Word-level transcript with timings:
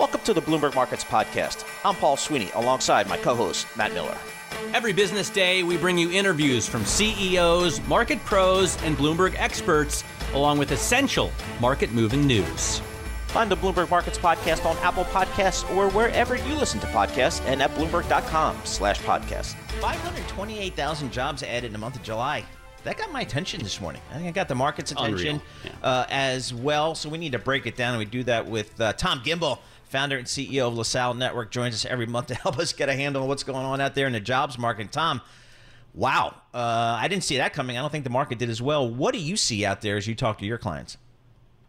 Welcome 0.00 0.22
to 0.22 0.32
the 0.32 0.40
Bloomberg 0.40 0.74
Markets 0.74 1.04
Podcast. 1.04 1.66
I'm 1.84 1.94
Paul 1.94 2.16
Sweeney 2.16 2.50
alongside 2.54 3.06
my 3.06 3.18
co 3.18 3.34
host, 3.34 3.66
Matt 3.76 3.92
Miller. 3.92 4.16
Every 4.72 4.94
business 4.94 5.28
day, 5.28 5.62
we 5.62 5.76
bring 5.76 5.98
you 5.98 6.10
interviews 6.10 6.66
from 6.66 6.86
CEOs, 6.86 7.86
market 7.86 8.18
pros, 8.24 8.82
and 8.82 8.96
Bloomberg 8.96 9.34
experts, 9.36 10.02
along 10.32 10.56
with 10.56 10.72
essential 10.72 11.30
market 11.60 11.92
moving 11.92 12.26
news. 12.26 12.80
Find 13.26 13.50
the 13.50 13.58
Bloomberg 13.58 13.90
Markets 13.90 14.16
Podcast 14.16 14.64
on 14.64 14.74
Apple 14.78 15.04
Podcasts 15.04 15.70
or 15.76 15.90
wherever 15.90 16.34
you 16.34 16.54
listen 16.54 16.80
to 16.80 16.86
podcasts 16.86 17.44
and 17.44 17.60
at 17.60 17.70
Bloomberg.com 17.72 18.56
slash 18.64 19.02
podcast. 19.02 19.52
528,000 19.82 21.12
jobs 21.12 21.42
added 21.42 21.64
in 21.64 21.72
the 21.72 21.78
month 21.78 21.96
of 21.96 22.02
July. 22.02 22.42
That 22.84 22.96
got 22.96 23.12
my 23.12 23.20
attention 23.20 23.62
this 23.62 23.82
morning. 23.82 24.00
I 24.10 24.14
think 24.14 24.28
I 24.28 24.30
got 24.30 24.48
the 24.48 24.54
market's 24.54 24.92
attention 24.92 25.42
yeah. 25.62 25.72
uh, 25.82 26.06
as 26.08 26.54
well. 26.54 26.94
So 26.94 27.10
we 27.10 27.18
need 27.18 27.32
to 27.32 27.38
break 27.38 27.66
it 27.66 27.76
down, 27.76 27.92
and 27.92 27.98
we 27.98 28.06
do 28.06 28.24
that 28.24 28.46
with 28.46 28.80
uh, 28.80 28.94
Tom 28.94 29.20
Gimbel 29.20 29.58
founder 29.90 30.16
and 30.16 30.26
CEO 30.26 30.68
of 30.68 30.74
LaSalle 30.74 31.14
Network, 31.14 31.50
joins 31.50 31.74
us 31.74 31.84
every 31.84 32.06
month 32.06 32.28
to 32.28 32.34
help 32.34 32.58
us 32.58 32.72
get 32.72 32.88
a 32.88 32.94
handle 32.94 33.22
on 33.22 33.28
what's 33.28 33.42
going 33.42 33.64
on 33.64 33.80
out 33.80 33.94
there 33.94 34.06
in 34.06 34.12
the 34.12 34.20
jobs 34.20 34.56
market. 34.58 34.92
Tom, 34.92 35.20
wow, 35.94 36.34
uh, 36.54 36.96
I 36.98 37.08
didn't 37.08 37.24
see 37.24 37.36
that 37.36 37.52
coming. 37.52 37.76
I 37.76 37.80
don't 37.80 37.90
think 37.90 38.04
the 38.04 38.10
market 38.10 38.38
did 38.38 38.48
as 38.48 38.62
well. 38.62 38.88
What 38.88 39.12
do 39.12 39.20
you 39.20 39.36
see 39.36 39.64
out 39.64 39.80
there 39.80 39.96
as 39.96 40.06
you 40.06 40.14
talk 40.14 40.38
to 40.38 40.46
your 40.46 40.58
clients? 40.58 40.96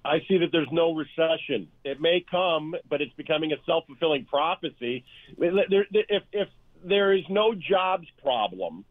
I 0.03 0.19
see 0.27 0.37
that 0.39 0.51
there's 0.51 0.71
no 0.71 0.93
recession. 0.93 1.67
It 1.83 2.01
may 2.01 2.25
come, 2.29 2.75
but 2.89 3.01
it's 3.01 3.13
becoming 3.13 3.53
a 3.53 3.57
self 3.65 3.85
fulfilling 3.85 4.25
prophecy. 4.25 5.03
If, 5.37 6.23
if 6.31 6.47
there 6.83 7.13
is 7.13 7.23
no 7.29 7.53
jobs 7.53 8.07
problem 8.21 8.83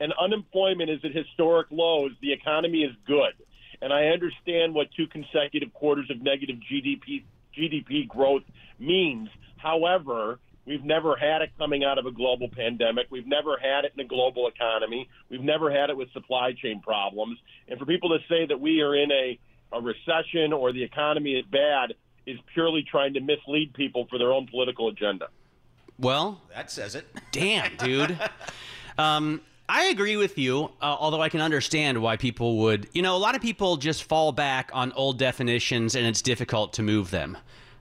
and 0.00 0.12
unemployment 0.20 0.90
is 0.90 1.00
at 1.04 1.14
historic 1.14 1.68
lows, 1.70 2.12
the 2.20 2.32
economy 2.32 2.82
is 2.82 2.92
good. 3.06 3.34
And 3.80 3.92
I 3.92 4.06
understand 4.06 4.74
what 4.74 4.88
two 4.96 5.06
consecutive 5.06 5.72
quarters 5.72 6.10
of 6.10 6.20
negative 6.20 6.56
GDP 6.56 7.22
GDP 7.56 8.06
growth 8.08 8.42
means. 8.78 9.28
However, 9.56 10.38
we've 10.66 10.84
never 10.84 11.16
had 11.16 11.42
it 11.42 11.50
coming 11.58 11.84
out 11.84 11.98
of 11.98 12.06
a 12.06 12.12
global 12.12 12.48
pandemic. 12.48 13.06
We've 13.10 13.26
never 13.26 13.56
had 13.60 13.84
it 13.84 13.92
in 13.96 14.04
a 14.04 14.08
global 14.08 14.48
economy. 14.48 15.08
We've 15.30 15.42
never 15.42 15.70
had 15.70 15.90
it 15.90 15.96
with 15.96 16.12
supply 16.12 16.52
chain 16.52 16.80
problems. 16.80 17.38
And 17.68 17.78
for 17.78 17.86
people 17.86 18.10
to 18.10 18.18
say 18.28 18.46
that 18.46 18.60
we 18.60 18.82
are 18.82 18.94
in 18.94 19.10
a, 19.10 19.38
a 19.72 19.80
recession 19.80 20.52
or 20.52 20.72
the 20.72 20.82
economy 20.82 21.32
is 21.32 21.44
bad 21.46 21.94
is 22.26 22.38
purely 22.52 22.84
trying 22.88 23.14
to 23.14 23.20
mislead 23.20 23.72
people 23.74 24.06
for 24.10 24.18
their 24.18 24.32
own 24.32 24.46
political 24.46 24.88
agenda. 24.88 25.28
Well, 25.98 26.42
that 26.54 26.70
says 26.70 26.94
it. 26.94 27.06
Damn, 27.32 27.74
dude. 27.76 28.18
um, 28.98 29.40
I 29.68 29.84
agree 29.84 30.16
with 30.16 30.38
you, 30.38 30.64
uh, 30.80 30.96
although 30.98 31.20
I 31.20 31.28
can 31.28 31.40
understand 31.40 32.00
why 32.00 32.16
people 32.16 32.56
would. 32.58 32.88
You 32.92 33.02
know, 33.02 33.14
a 33.16 33.18
lot 33.18 33.34
of 33.36 33.42
people 33.42 33.76
just 33.76 34.04
fall 34.04 34.32
back 34.32 34.70
on 34.72 34.92
old 34.92 35.18
definitions 35.18 35.94
and 35.94 36.06
it's 36.06 36.22
difficult 36.22 36.72
to 36.74 36.82
move 36.82 37.10
them 37.10 37.36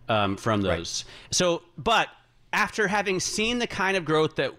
um, 0.09 0.35
from 0.35 0.61
those. 0.61 1.05
Right. 1.05 1.33
So, 1.33 1.61
but 1.77 2.09
after 2.52 2.88
having 2.88 3.19
seen 3.19 3.59
the 3.59 3.67
kind 3.67 3.95
of 3.95 4.05
growth 4.05 4.35
that 4.35 4.53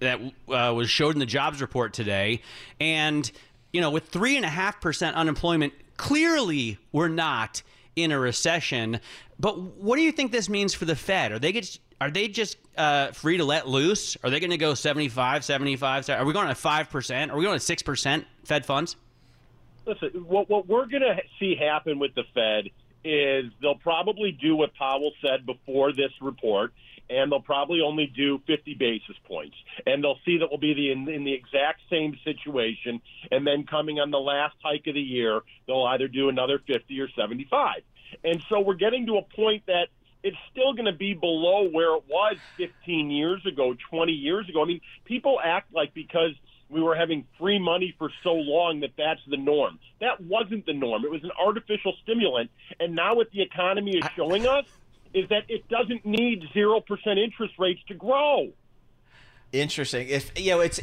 that 0.00 0.20
uh, 0.48 0.72
was 0.74 0.90
showed 0.90 1.14
in 1.14 1.20
the 1.20 1.26
jobs 1.26 1.60
report 1.60 1.94
today, 1.94 2.42
and 2.80 3.30
you 3.72 3.80
know, 3.80 3.90
with 3.90 4.08
three 4.08 4.36
and 4.36 4.44
a 4.44 4.48
half 4.48 4.80
percent 4.80 5.16
unemployment, 5.16 5.72
clearly 5.96 6.78
we're 6.92 7.08
not 7.08 7.62
in 7.96 8.10
a 8.10 8.18
recession. 8.18 9.00
But 9.38 9.58
what 9.58 9.96
do 9.96 10.02
you 10.02 10.12
think 10.12 10.32
this 10.32 10.48
means 10.48 10.74
for 10.74 10.84
the 10.84 10.96
Fed? 10.96 11.32
Are 11.32 11.38
they 11.38 11.52
get, 11.52 11.78
are 12.00 12.10
they 12.10 12.28
just 12.28 12.58
uh, 12.76 13.12
free 13.12 13.36
to 13.36 13.44
let 13.44 13.68
loose? 13.68 14.16
Are 14.22 14.30
they 14.30 14.40
going 14.40 14.50
to 14.50 14.56
go 14.56 14.74
75, 14.74 15.44
75? 15.44 16.10
Are 16.10 16.24
we 16.24 16.32
going 16.32 16.48
to 16.48 16.54
5%? 16.54 17.30
Are 17.30 17.36
we 17.36 17.44
going 17.44 17.58
to 17.58 17.76
6% 17.76 18.24
Fed 18.44 18.66
funds? 18.66 18.96
Listen, 19.86 20.08
what, 20.26 20.48
what 20.48 20.66
we're 20.66 20.86
going 20.86 21.02
to 21.02 21.16
see 21.38 21.56
happen 21.56 21.98
with 21.98 22.14
the 22.14 22.24
Fed 22.34 22.70
is 23.04 23.52
they'll 23.60 23.74
probably 23.74 24.32
do 24.32 24.56
what 24.56 24.74
Powell 24.74 25.12
said 25.20 25.44
before 25.44 25.92
this 25.92 26.10
report, 26.22 26.72
and 27.10 27.30
they'll 27.30 27.40
probably 27.40 27.82
only 27.82 28.06
do 28.06 28.40
50 28.46 28.74
basis 28.74 29.16
points. 29.28 29.56
And 29.86 30.02
they'll 30.02 30.18
see 30.24 30.38
that 30.38 30.48
we'll 30.50 30.58
be 30.58 30.72
the, 30.72 30.90
in, 30.90 31.08
in 31.08 31.24
the 31.24 31.34
exact 31.34 31.82
same 31.90 32.16
situation. 32.24 33.02
And 33.30 33.46
then 33.46 33.64
coming 33.64 34.00
on 34.00 34.10
the 34.10 34.18
last 34.18 34.56
hike 34.62 34.86
of 34.86 34.94
the 34.94 35.02
year, 35.02 35.42
they'll 35.66 35.84
either 35.84 36.08
do 36.08 36.30
another 36.30 36.58
50 36.66 36.98
or 36.98 37.08
75. 37.10 37.82
And 38.22 38.42
so 38.48 38.60
we're 38.60 38.74
getting 38.74 39.06
to 39.06 39.18
a 39.18 39.22
point 39.22 39.64
that 39.66 39.88
it's 40.24 40.36
still 40.50 40.72
going 40.72 40.86
to 40.86 40.92
be 40.92 41.14
below 41.14 41.68
where 41.68 41.94
it 41.94 42.02
was 42.08 42.36
15 42.56 43.10
years 43.10 43.46
ago, 43.46 43.76
20 43.90 44.12
years 44.12 44.48
ago. 44.48 44.62
I 44.62 44.64
mean, 44.64 44.80
people 45.04 45.38
act 45.42 45.72
like 45.72 45.94
because– 45.94 46.32
we 46.74 46.82
were 46.82 46.94
having 46.94 47.24
free 47.38 47.58
money 47.58 47.94
for 47.98 48.10
so 48.22 48.34
long 48.34 48.80
that 48.80 48.90
that's 48.96 49.20
the 49.28 49.36
norm. 49.36 49.78
That 50.00 50.20
wasn't 50.20 50.66
the 50.66 50.72
norm. 50.72 51.04
It 51.04 51.10
was 51.10 51.22
an 51.22 51.30
artificial 51.40 51.94
stimulant. 52.02 52.50
And 52.80 52.94
now 52.94 53.14
what 53.14 53.30
the 53.30 53.42
economy 53.42 53.96
is 53.96 54.04
showing 54.16 54.46
us 54.46 54.64
is 55.12 55.28
that 55.28 55.44
it 55.48 55.68
doesn't 55.68 56.04
need 56.04 56.42
0% 56.54 56.82
interest 57.16 57.54
rates 57.58 57.80
to 57.88 57.94
grow. 57.94 58.48
Interesting. 59.52 60.08
If 60.08 60.36
you 60.36 60.50
know, 60.50 60.60
it's 60.60 60.80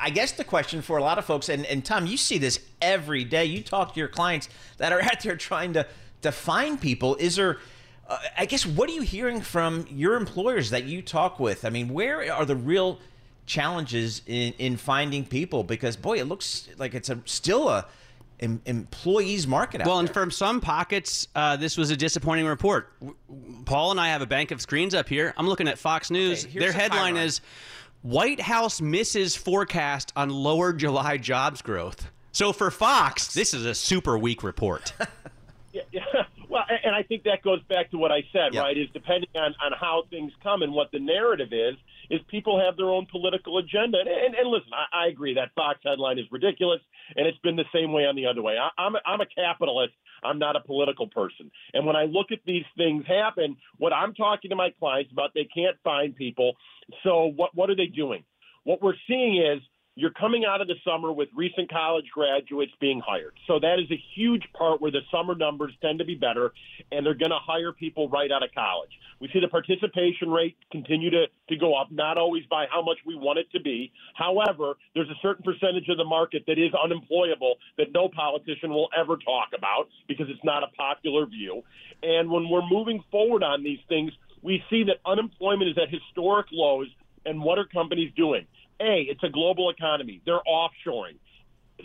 I 0.00 0.08
guess 0.08 0.32
the 0.32 0.44
question 0.44 0.80
for 0.80 0.96
a 0.96 1.02
lot 1.02 1.18
of 1.18 1.26
folks, 1.26 1.50
and, 1.50 1.66
and 1.66 1.84
Tom, 1.84 2.06
you 2.06 2.16
see 2.16 2.38
this 2.38 2.58
every 2.80 3.22
day. 3.22 3.44
You 3.44 3.62
talk 3.62 3.92
to 3.92 4.00
your 4.00 4.08
clients 4.08 4.48
that 4.78 4.92
are 4.92 5.02
out 5.02 5.20
there 5.20 5.36
trying 5.36 5.74
to 5.74 5.86
to 6.22 6.32
find 6.32 6.80
people. 6.80 7.16
Is 7.16 7.36
there 7.36 7.58
uh, 8.08 8.18
I 8.36 8.46
guess 8.46 8.66
what 8.66 8.88
are 8.88 8.92
you 8.92 9.02
hearing 9.02 9.40
from 9.40 9.86
your 9.90 10.16
employers 10.16 10.70
that 10.70 10.84
you 10.84 11.02
talk 11.02 11.40
with? 11.40 11.64
I 11.64 11.70
mean, 11.70 11.88
where 11.88 12.32
are 12.32 12.44
the 12.44 12.56
real 12.56 12.98
challenges 13.46 14.22
in, 14.26 14.52
in 14.58 14.76
finding 14.76 15.24
people 15.24 15.64
because 15.64 15.96
boy, 15.96 16.18
it 16.18 16.24
looks 16.26 16.68
like 16.78 16.94
it's 16.94 17.10
a 17.10 17.20
still 17.24 17.68
a 17.68 17.86
em, 18.40 18.60
employees 18.66 19.46
market. 19.46 19.84
well, 19.84 19.98
and 19.98 20.10
from 20.10 20.30
some 20.30 20.60
pockets, 20.60 21.28
uh, 21.34 21.56
this 21.56 21.76
was 21.76 21.90
a 21.90 21.96
disappointing 21.96 22.46
report. 22.46 22.92
Paul 23.64 23.90
and 23.90 24.00
I 24.00 24.08
have 24.08 24.22
a 24.22 24.26
bank 24.26 24.50
of 24.50 24.60
screens 24.60 24.94
up 24.94 25.08
here. 25.08 25.34
I'm 25.36 25.48
looking 25.48 25.68
at 25.68 25.78
Fox 25.78 26.10
News. 26.10 26.44
Okay, 26.44 26.58
Their 26.58 26.72
headline 26.72 27.16
is 27.16 27.40
White 28.02 28.40
House 28.40 28.80
misses 28.80 29.34
forecast 29.36 30.12
on 30.16 30.28
lower 30.28 30.72
July 30.72 31.16
jobs 31.16 31.62
growth. 31.62 32.10
So 32.32 32.52
for 32.52 32.70
Fox, 32.70 33.32
this 33.32 33.54
is 33.54 33.64
a 33.64 33.74
super 33.74 34.18
weak 34.18 34.42
report. 34.42 34.92
yeah, 35.72 35.82
yeah. 35.92 36.23
Well, 36.54 36.62
and 36.84 36.94
I 36.94 37.02
think 37.02 37.24
that 37.24 37.42
goes 37.42 37.60
back 37.64 37.90
to 37.90 37.98
what 37.98 38.12
I 38.12 38.20
said, 38.32 38.54
yep. 38.54 38.62
right? 38.62 38.78
Is 38.78 38.86
depending 38.94 39.28
on, 39.34 39.56
on 39.60 39.72
how 39.78 40.04
things 40.08 40.30
come 40.40 40.62
and 40.62 40.72
what 40.72 40.92
the 40.92 41.00
narrative 41.00 41.48
is, 41.50 41.74
is 42.10 42.20
people 42.30 42.62
have 42.64 42.76
their 42.76 42.90
own 42.90 43.08
political 43.10 43.58
agenda. 43.58 43.98
And, 43.98 44.08
and, 44.08 44.34
and 44.36 44.48
listen, 44.48 44.70
I, 44.72 45.06
I 45.06 45.08
agree 45.08 45.34
that 45.34 45.50
Fox 45.56 45.80
headline 45.84 46.16
is 46.16 46.26
ridiculous, 46.30 46.80
and 47.16 47.26
it's 47.26 47.38
been 47.38 47.56
the 47.56 47.64
same 47.74 47.92
way 47.92 48.02
on 48.02 48.14
the 48.14 48.26
other 48.26 48.40
way. 48.40 48.54
I, 48.56 48.70
I'm, 48.80 48.94
a, 48.94 49.00
I'm 49.04 49.20
a 49.20 49.26
capitalist. 49.26 49.94
I'm 50.22 50.38
not 50.38 50.54
a 50.54 50.60
political 50.60 51.08
person. 51.08 51.50
And 51.72 51.84
when 51.86 51.96
I 51.96 52.04
look 52.04 52.30
at 52.30 52.38
these 52.46 52.64
things 52.76 53.04
happen, 53.04 53.56
what 53.78 53.92
I'm 53.92 54.14
talking 54.14 54.50
to 54.50 54.56
my 54.56 54.70
clients 54.78 55.10
about, 55.10 55.30
they 55.34 55.48
can't 55.52 55.76
find 55.82 56.14
people. 56.14 56.52
So 57.02 57.32
what, 57.34 57.50
what 57.56 57.68
are 57.68 57.76
they 57.76 57.86
doing? 57.86 58.22
What 58.62 58.80
we're 58.80 58.94
seeing 59.08 59.38
is 59.38 59.60
you're 59.96 60.10
coming 60.10 60.44
out 60.44 60.60
of 60.60 60.66
the 60.66 60.74
summer 60.84 61.12
with 61.12 61.28
recent 61.36 61.70
college 61.70 62.06
graduates 62.12 62.72
being 62.80 63.00
hired. 63.04 63.32
So 63.46 63.60
that 63.60 63.78
is 63.78 63.90
a 63.92 64.02
huge 64.16 64.42
part 64.56 64.80
where 64.80 64.90
the 64.90 65.02
summer 65.12 65.36
numbers 65.36 65.72
tend 65.80 66.00
to 66.00 66.04
be 66.04 66.16
better, 66.16 66.52
and 66.90 67.06
they're 67.06 67.14
going 67.14 67.30
to 67.30 67.38
hire 67.40 67.72
people 67.72 68.08
right 68.08 68.30
out 68.32 68.42
of 68.42 68.50
college. 68.54 68.90
We 69.20 69.28
see 69.32 69.38
the 69.38 69.48
participation 69.48 70.30
rate 70.30 70.56
continue 70.72 71.10
to, 71.10 71.26
to 71.48 71.56
go 71.56 71.76
up, 71.76 71.92
not 71.92 72.18
always 72.18 72.44
by 72.50 72.66
how 72.72 72.82
much 72.82 72.98
we 73.06 73.14
want 73.14 73.38
it 73.38 73.46
to 73.52 73.60
be. 73.60 73.92
However, 74.14 74.74
there's 74.94 75.08
a 75.08 75.18
certain 75.22 75.44
percentage 75.44 75.88
of 75.88 75.96
the 75.96 76.04
market 76.04 76.42
that 76.48 76.58
is 76.58 76.72
unemployable 76.74 77.56
that 77.78 77.92
no 77.92 78.08
politician 78.08 78.70
will 78.70 78.88
ever 78.98 79.16
talk 79.16 79.50
about 79.56 79.86
because 80.08 80.26
it's 80.28 80.44
not 80.44 80.64
a 80.64 80.68
popular 80.76 81.26
view. 81.26 81.62
And 82.02 82.30
when 82.30 82.48
we're 82.48 82.68
moving 82.68 83.02
forward 83.12 83.44
on 83.44 83.62
these 83.62 83.80
things, 83.88 84.10
we 84.42 84.62
see 84.68 84.84
that 84.84 84.96
unemployment 85.06 85.70
is 85.70 85.78
at 85.78 85.88
historic 85.88 86.46
lows. 86.50 86.88
And 87.26 87.42
what 87.42 87.58
are 87.58 87.64
companies 87.64 88.12
doing? 88.16 88.46
A, 88.80 89.06
it's 89.08 89.22
a 89.22 89.28
global 89.28 89.70
economy. 89.70 90.20
They're 90.24 90.40
offshoring. 90.46 91.16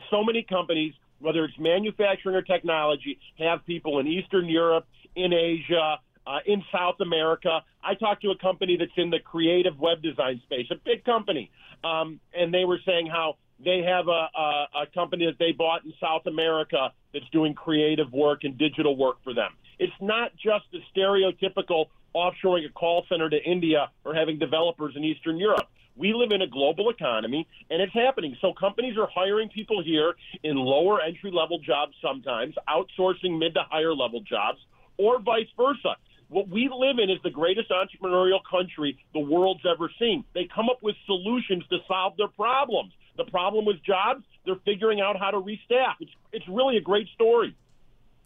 So 0.09 0.23
many 0.23 0.43
companies, 0.43 0.93
whether 1.19 1.43
it's 1.45 1.57
manufacturing 1.59 2.35
or 2.35 2.41
technology, 2.41 3.19
have 3.37 3.65
people 3.65 3.99
in 3.99 4.07
Eastern 4.07 4.47
Europe, 4.47 4.85
in 5.15 5.33
Asia, 5.33 5.97
uh, 6.27 6.39
in 6.45 6.63
South 6.71 6.99
America. 7.01 7.63
I 7.83 7.95
talked 7.95 8.21
to 8.23 8.31
a 8.31 8.37
company 8.37 8.77
that's 8.77 8.91
in 8.97 9.09
the 9.09 9.19
creative 9.19 9.79
web 9.79 10.01
design 10.01 10.41
space, 10.43 10.67
a 10.71 10.75
big 10.75 11.03
company, 11.03 11.51
um, 11.83 12.19
and 12.33 12.53
they 12.53 12.65
were 12.65 12.79
saying 12.85 13.07
how 13.07 13.37
they 13.63 13.81
have 13.81 14.07
a, 14.07 14.29
a, 14.37 14.67
a 14.83 14.85
company 14.93 15.25
that 15.25 15.37
they 15.39 15.51
bought 15.51 15.83
in 15.83 15.93
South 15.99 16.25
America 16.27 16.93
that's 17.13 17.27
doing 17.31 17.53
creative 17.53 18.11
work 18.13 18.43
and 18.43 18.57
digital 18.57 18.95
work 18.95 19.17
for 19.23 19.33
them. 19.33 19.51
It's 19.79 19.93
not 20.01 20.31
just 20.35 20.65
the 20.71 20.79
stereotypical 20.95 21.85
offshoring 22.15 22.65
a 22.65 22.69
call 22.69 23.05
center 23.09 23.29
to 23.29 23.41
India 23.43 23.89
or 24.03 24.13
having 24.13 24.39
developers 24.39 24.93
in 24.95 25.03
Eastern 25.03 25.37
Europe. 25.37 25.67
We 25.99 26.13
live 26.13 26.31
in 26.31 26.41
a 26.41 26.47
global 26.47 26.89
economy, 26.89 27.45
and 27.69 27.81
it's 27.81 27.93
happening. 27.93 28.37
So 28.39 28.53
companies 28.53 28.97
are 28.97 29.09
hiring 29.13 29.49
people 29.49 29.83
here 29.83 30.13
in 30.43 30.55
lower 30.55 31.01
entry 31.01 31.29
level 31.29 31.59
jobs 31.59 31.93
sometimes, 32.01 32.55
outsourcing 32.69 33.37
mid 33.37 33.53
to 33.55 33.63
higher 33.69 33.93
level 33.93 34.21
jobs, 34.21 34.59
or 34.97 35.19
vice 35.19 35.49
versa. 35.57 35.97
What 36.29 36.47
we 36.47 36.69
live 36.73 36.99
in 37.03 37.09
is 37.09 37.17
the 37.21 37.29
greatest 37.29 37.69
entrepreneurial 37.69 38.39
country 38.49 38.97
the 39.13 39.19
world's 39.19 39.65
ever 39.69 39.91
seen. 39.99 40.23
They 40.33 40.47
come 40.55 40.69
up 40.69 40.81
with 40.81 40.95
solutions 41.05 41.65
to 41.69 41.79
solve 41.85 42.15
their 42.15 42.29
problems. 42.29 42.93
The 43.17 43.25
problem 43.25 43.65
was 43.65 43.75
jobs. 43.85 44.23
They're 44.45 44.55
figuring 44.63 45.01
out 45.01 45.19
how 45.19 45.31
to 45.31 45.37
restaff. 45.41 45.95
It's, 45.99 46.11
it's 46.31 46.47
really 46.47 46.77
a 46.77 46.81
great 46.81 47.09
story. 47.09 47.57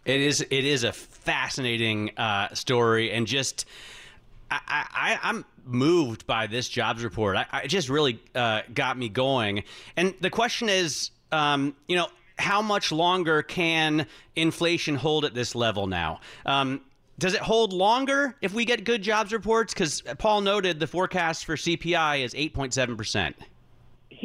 It 0.05 0.21
is. 0.21 0.41
It 0.41 0.65
is 0.65 0.83
a 0.83 0.91
fascinating 0.91 2.11
uh, 2.17 2.53
story, 2.53 3.11
and 3.11 3.25
just 3.25 3.65
I, 4.67 4.85
I, 4.93 5.19
I'm 5.23 5.45
moved 5.65 6.27
by 6.27 6.47
this 6.47 6.67
jobs 6.67 7.03
report. 7.03 7.37
I, 7.37 7.45
I 7.51 7.67
just 7.67 7.89
really 7.89 8.19
uh, 8.35 8.61
got 8.73 8.97
me 8.97 9.09
going. 9.09 9.63
And 9.95 10.13
the 10.21 10.29
question 10.29 10.69
is, 10.69 11.11
um, 11.31 11.75
you 11.87 11.95
know, 11.95 12.07
how 12.37 12.61
much 12.61 12.91
longer 12.91 13.41
can 13.41 14.07
inflation 14.35 14.95
hold 14.95 15.25
at 15.25 15.33
this 15.33 15.55
level 15.55 15.87
now? 15.87 16.19
Um, 16.45 16.81
does 17.19 17.35
it 17.35 17.41
hold 17.41 17.73
longer 17.73 18.35
if 18.41 18.53
we 18.53 18.65
get 18.65 18.83
good 18.83 19.01
jobs 19.01 19.31
reports? 19.31 19.73
Because 19.73 20.01
Paul 20.17 20.41
noted 20.41 20.79
the 20.79 20.87
forecast 20.87 21.45
for 21.45 21.55
CPI 21.55 22.23
is 22.23 22.33
8.7 22.33 22.97
percent 22.97 23.35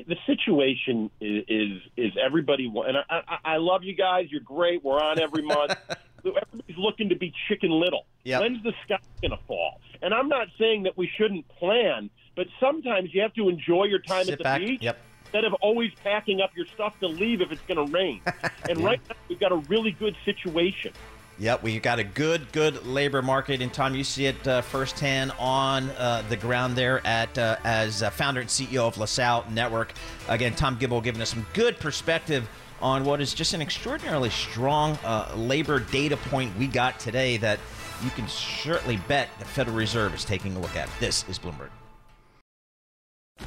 the 0.06 0.16
situation 0.26 1.10
is 1.20 1.44
is, 1.48 1.82
is 1.96 2.12
everybody 2.24 2.72
and 2.86 2.96
I, 2.96 3.02
I, 3.10 3.38
I 3.44 3.56
love 3.56 3.82
you 3.84 3.94
guys. 3.94 4.26
You're 4.30 4.40
great. 4.40 4.84
We're 4.84 5.00
on 5.00 5.20
every 5.20 5.42
month. 5.42 5.74
Everybody's 6.18 6.76
looking 6.76 7.08
to 7.08 7.16
be 7.16 7.32
chicken 7.48 7.70
little. 7.70 8.06
Yep. 8.24 8.40
When's 8.40 8.62
the 8.62 8.72
sky 8.84 8.98
going 9.22 9.30
to 9.30 9.44
fall? 9.46 9.80
And 10.02 10.12
I'm 10.12 10.28
not 10.28 10.48
saying 10.58 10.84
that 10.84 10.96
we 10.96 11.08
shouldn't 11.16 11.46
plan, 11.48 12.10
but 12.36 12.46
sometimes 12.60 13.12
you 13.14 13.20
have 13.22 13.34
to 13.34 13.48
enjoy 13.48 13.84
your 13.84 14.00
time 14.00 14.24
Sit 14.24 14.32
at 14.32 14.38
the 14.38 14.44
back. 14.44 14.60
beach. 14.60 14.82
Yep. 14.82 14.98
Instead 15.24 15.44
of 15.44 15.54
always 15.54 15.90
packing 16.02 16.40
up 16.40 16.50
your 16.56 16.66
stuff 16.66 16.98
to 17.00 17.06
leave 17.06 17.42
if 17.42 17.52
it's 17.52 17.60
going 17.68 17.84
to 17.86 17.92
rain. 17.92 18.20
And 18.68 18.80
yeah. 18.80 18.86
right 18.86 19.00
now, 19.08 19.14
we've 19.28 19.40
got 19.40 19.52
a 19.52 19.56
really 19.56 19.92
good 19.92 20.14
situation. 20.24 20.92
Yep, 21.38 21.62
we've 21.62 21.80
got 21.80 22.00
a 22.00 22.04
good, 22.04 22.50
good 22.52 22.84
labor 22.84 23.22
market. 23.22 23.62
And 23.62 23.72
Tom, 23.72 23.94
you 23.94 24.02
see 24.04 24.26
it 24.26 24.46
uh, 24.46 24.60
firsthand 24.60 25.32
on 25.38 25.88
uh, 25.90 26.22
the 26.28 26.36
ground 26.36 26.76
there 26.76 27.06
at 27.06 27.38
uh, 27.38 27.56
as 27.64 28.02
uh, 28.02 28.10
founder 28.10 28.40
and 28.40 28.50
CEO 28.50 28.88
of 28.88 28.98
LaSalle 28.98 29.44
Network. 29.50 29.92
Again, 30.28 30.54
Tom 30.54 30.76
Gimbel 30.78 31.02
giving 31.02 31.22
us 31.22 31.30
some 31.30 31.46
good 31.54 31.78
perspective 31.78 32.48
on 32.80 33.04
what 33.04 33.20
is 33.20 33.34
just 33.34 33.54
an 33.54 33.62
extraordinarily 33.62 34.30
strong 34.30 34.96
uh, 35.04 35.32
labor 35.36 35.80
data 35.80 36.16
point 36.16 36.56
we 36.58 36.66
got 36.66 36.98
today 36.98 37.36
that 37.38 37.58
you 38.02 38.10
can 38.10 38.28
certainly 38.28 38.96
bet 39.08 39.28
the 39.38 39.44
Federal 39.44 39.76
Reserve 39.76 40.14
is 40.14 40.24
taking 40.24 40.54
a 40.56 40.58
look 40.58 40.76
at. 40.76 40.88
This 41.00 41.24
is 41.28 41.38
Bloomberg. 41.38 41.70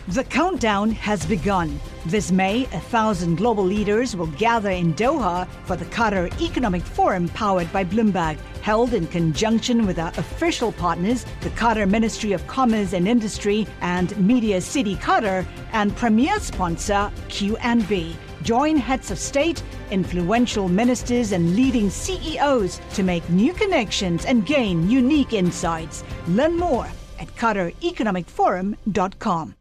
The 0.08 0.24
countdown 0.24 0.92
has 0.92 1.26
begun. 1.26 1.80
This 2.06 2.32
May, 2.32 2.64
a 2.64 2.80
thousand 2.80 3.36
global 3.36 3.64
leaders 3.64 4.16
will 4.16 4.28
gather 4.28 4.72
in 4.72 4.94
Doha 4.94 5.48
for 5.66 5.76
the 5.76 5.86
Qatar 5.86 6.32
Economic 6.42 6.82
Forum 6.82 7.28
powered 7.30 7.72
by 7.72 7.84
Bloomberg, 7.84 8.38
held 8.62 8.94
in 8.94 9.06
conjunction 9.08 9.86
with 9.86 10.00
our 10.00 10.12
official 10.18 10.72
partners, 10.72 11.26
the 11.42 11.50
Qatar 11.52 11.90
Ministry 11.90 12.32
of 12.32 12.46
Commerce 12.48 12.94
and 12.94 13.08
Industry 13.08 13.68
and 13.82 14.18
Media 14.18 14.60
City 14.62 14.96
Qatar, 14.96 15.46
and 15.72 15.96
premier 15.96 16.40
sponsor 16.40 17.12
QNB. 17.28 18.16
Join 18.44 18.78
heads 18.78 19.12
of 19.12 19.20
state, 19.20 19.64
influential 19.92 20.68
ministers, 20.68 21.32
and 21.32 21.56
leading 21.56 21.90
CEOs 21.90 22.82
to 22.94 23.04
make 23.04 23.30
new 23.30 23.54
connections 23.54 24.26
and 24.26 24.46
gain 24.46 24.90
unique 24.90 25.32
insights. 25.34 26.04
Learn 26.28 26.58
more 26.58 26.88
at 27.20 27.28
QatarEconomicForum.com 27.36 29.56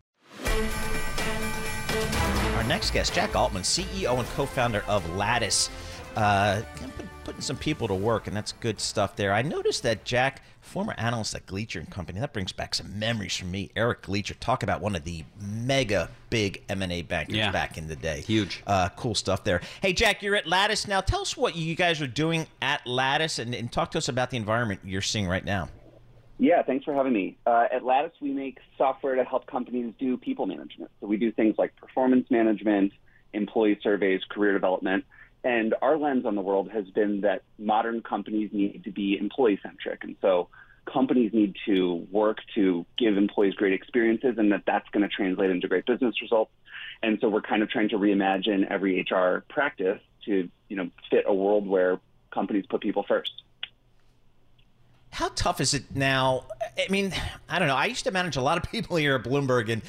next 2.71 2.93
guest, 2.93 3.13
Jack 3.13 3.35
Altman, 3.35 3.63
CEO 3.63 4.17
and 4.17 4.29
co 4.29 4.47
founder 4.47 4.85
of 4.87 5.05
Lattice. 5.17 5.69
Uh, 6.15 6.63
putting 7.31 7.43
some 7.43 7.57
people 7.57 7.87
to 7.87 7.95
work, 7.95 8.27
and 8.27 8.37
that's 8.37 8.51
good 8.51 8.81
stuff 8.81 9.15
there. 9.15 9.33
I 9.33 9.43
noticed 9.43 9.85
that 9.85 10.05
Jack, 10.05 10.43
former 10.61 10.97
analyst 10.99 11.33
at 11.37 11.47
Gleacher 11.47 11.79
and 11.79 11.89
Company, 11.89 12.19
that 12.19 12.33
brings 12.33 12.51
back 12.51 12.75
some 12.75 12.99
memories 12.99 13.37
for 13.37 13.45
me. 13.45 13.71
Eric 13.77 14.03
Gleacher, 14.03 14.35
talk 14.35 14.65
about 14.65 14.81
one 14.81 14.97
of 14.97 15.05
the 15.05 15.23
mega 15.41 16.11
big 16.29 16.61
M&A 16.69 17.03
bankers 17.03 17.37
yeah. 17.37 17.53
back 17.53 17.79
in 17.79 17.87
the 17.87 17.95
day. 17.95 18.23
Huge. 18.23 18.65
Uh, 18.67 18.89
cool 18.97 19.15
stuff 19.15 19.45
there. 19.45 19.61
Hey, 19.81 19.93
Jack, 19.93 20.25
you're 20.25 20.35
at 20.35 20.49
Lattice 20.49 20.89
now. 20.89 21.01
Tell 21.01 21.21
us 21.21 21.37
what 21.37 21.55
you 21.55 21.77
guys 21.77 22.03
are 22.03 22.09
doing 22.09 22.49
at 22.61 22.85
Lattice, 22.85 23.39
and, 23.39 23.55
and 23.55 23.71
talk 23.71 23.93
to 23.93 23.99
us 23.99 24.09
about 24.09 24.31
the 24.31 24.37
environment 24.37 24.81
you're 24.83 25.01
seeing 25.01 25.29
right 25.29 25.45
now. 25.45 25.69
Yeah, 26.39 26.63
thanks 26.65 26.85
for 26.85 26.95
having 26.95 27.13
me. 27.13 27.39
Uh, 27.47 27.67
at 27.71 27.85
Lattice, 27.85 28.15
we 28.21 28.33
make 28.33 28.59
software 28.77 29.15
to 29.15 29.23
help 29.23 29.47
companies 29.47 29.95
do 30.01 30.17
people 30.17 30.47
management. 30.47 30.91
So 31.01 31.07
we 31.07 31.17
do 31.17 31.31
things 31.31 31.55
like 31.59 31.77
performance 31.77 32.29
management, 32.29 32.93
employee 33.33 33.79
surveys, 33.85 34.21
career 34.29 34.53
development. 34.53 35.05
And 35.43 35.75
our 35.81 35.97
lens 35.97 36.27
on 36.27 36.35
the 36.35 36.43
world 36.43 36.71
has 36.71 36.89
been 36.91 37.23
that 37.23 37.43
modern 37.59 38.03
companies 38.03 38.51
need 38.53 38.85
to 38.85 38.91
be 38.91 39.17
employee 39.19 39.59
centric. 39.63 40.05
And 40.05 40.17
so 40.21 40.49
companies 40.91 41.33
need 41.33 41.57
to 41.67 42.07
work 42.11 42.39
to 42.55 42.85
give 42.99 43.17
employees 43.17 43.55
great 43.55 43.73
experiences 43.73 44.35
and 44.39 44.53
that 44.53 44.65
that's 44.67 44.89
going 44.91 45.03
to 45.03 45.09
translate 45.09 45.51
into 45.51 45.69
great 45.69 45.87
business 45.87 46.21
results. 46.21 46.53
And 47.03 47.19
so 47.21 47.29
we're 47.29 47.41
kind 47.41 47.63
of 47.63 47.71
trying 47.71 47.89
to 47.91 47.97
reimagine 47.97 48.71
every 48.71 49.01
HR 49.01 49.45
practice 49.49 50.01
to, 50.27 50.51
you 50.69 50.77
know, 50.77 50.91
fit 51.11 51.25
a 51.27 51.35
world 51.35 51.67
where 51.67 51.99
companies 52.31 52.67
put 52.69 52.83
people 52.83 53.05
first 53.09 53.33
how 55.13 55.29
tough 55.35 55.61
is 55.61 55.75
it 55.75 55.85
now? 55.95 56.45
I 56.79 56.91
mean, 56.91 57.13
I 57.49 57.59
don't 57.59 57.69
know. 57.69 57.77
I 57.77 57.87
used 57.87 58.05
to 58.05 58.11
manage 58.11 58.37
a 58.37 58.43
lot 58.43 58.57
of 58.57 58.65
people 58.73 58.97
here 58.97 59.15
at 59.17 59.23
Bloomberg, 59.23 59.71
and 59.71 59.83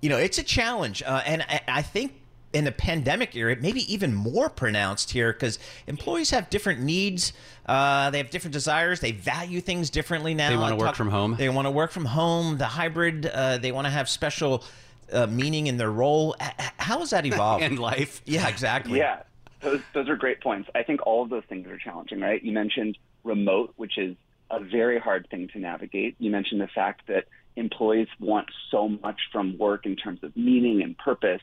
you 0.00 0.08
know, 0.08 0.16
it's 0.16 0.38
a 0.38 0.42
challenge. 0.42 1.02
Uh, 1.02 1.22
and 1.26 1.42
I, 1.42 1.60
I, 1.68 1.82
think 1.82 2.17
in 2.52 2.64
the 2.64 2.72
pandemic 2.72 3.36
era, 3.36 3.56
maybe 3.60 3.92
even 3.92 4.14
more 4.14 4.48
pronounced 4.48 5.10
here 5.10 5.32
because 5.32 5.58
employees 5.86 6.30
have 6.30 6.48
different 6.48 6.80
needs. 6.80 7.32
Uh, 7.66 8.10
they 8.10 8.18
have 8.18 8.30
different 8.30 8.52
desires. 8.52 9.00
They 9.00 9.12
value 9.12 9.60
things 9.60 9.90
differently 9.90 10.34
now. 10.34 10.48
They 10.48 10.56
want 10.56 10.78
to 10.78 10.84
work 10.84 10.94
from 10.94 11.10
home. 11.10 11.36
They 11.38 11.48
want 11.48 11.66
to 11.66 11.70
work 11.70 11.90
from 11.90 12.06
home. 12.06 12.58
The 12.58 12.66
hybrid. 12.66 13.26
Uh, 13.26 13.58
they 13.58 13.72
want 13.72 13.86
to 13.86 13.90
have 13.90 14.08
special 14.08 14.64
uh, 15.12 15.26
meaning 15.26 15.66
in 15.66 15.76
their 15.76 15.92
role. 15.92 16.36
How 16.78 17.00
has 17.00 17.10
that 17.10 17.26
evolved 17.26 17.64
in 17.64 17.76
life? 17.76 18.22
Yeah, 18.24 18.48
exactly. 18.48 18.98
Yeah, 18.98 19.22
those 19.60 19.80
those 19.92 20.08
are 20.08 20.16
great 20.16 20.40
points. 20.40 20.70
I 20.74 20.82
think 20.82 21.06
all 21.06 21.22
of 21.22 21.30
those 21.30 21.44
things 21.48 21.66
are 21.66 21.78
challenging, 21.78 22.20
right? 22.20 22.42
You 22.42 22.52
mentioned 22.52 22.96
remote, 23.24 23.74
which 23.76 23.98
is 23.98 24.16
a 24.50 24.60
very 24.60 24.98
hard 24.98 25.28
thing 25.30 25.48
to 25.48 25.58
navigate. 25.58 26.16
You 26.18 26.30
mentioned 26.30 26.60
the 26.60 26.68
fact 26.68 27.06
that 27.08 27.26
employees 27.56 28.08
want 28.18 28.48
so 28.70 28.88
much 28.88 29.20
from 29.32 29.58
work 29.58 29.84
in 29.84 29.96
terms 29.96 30.20
of 30.22 30.36
meaning 30.36 30.82
and 30.82 30.96
purpose. 30.96 31.42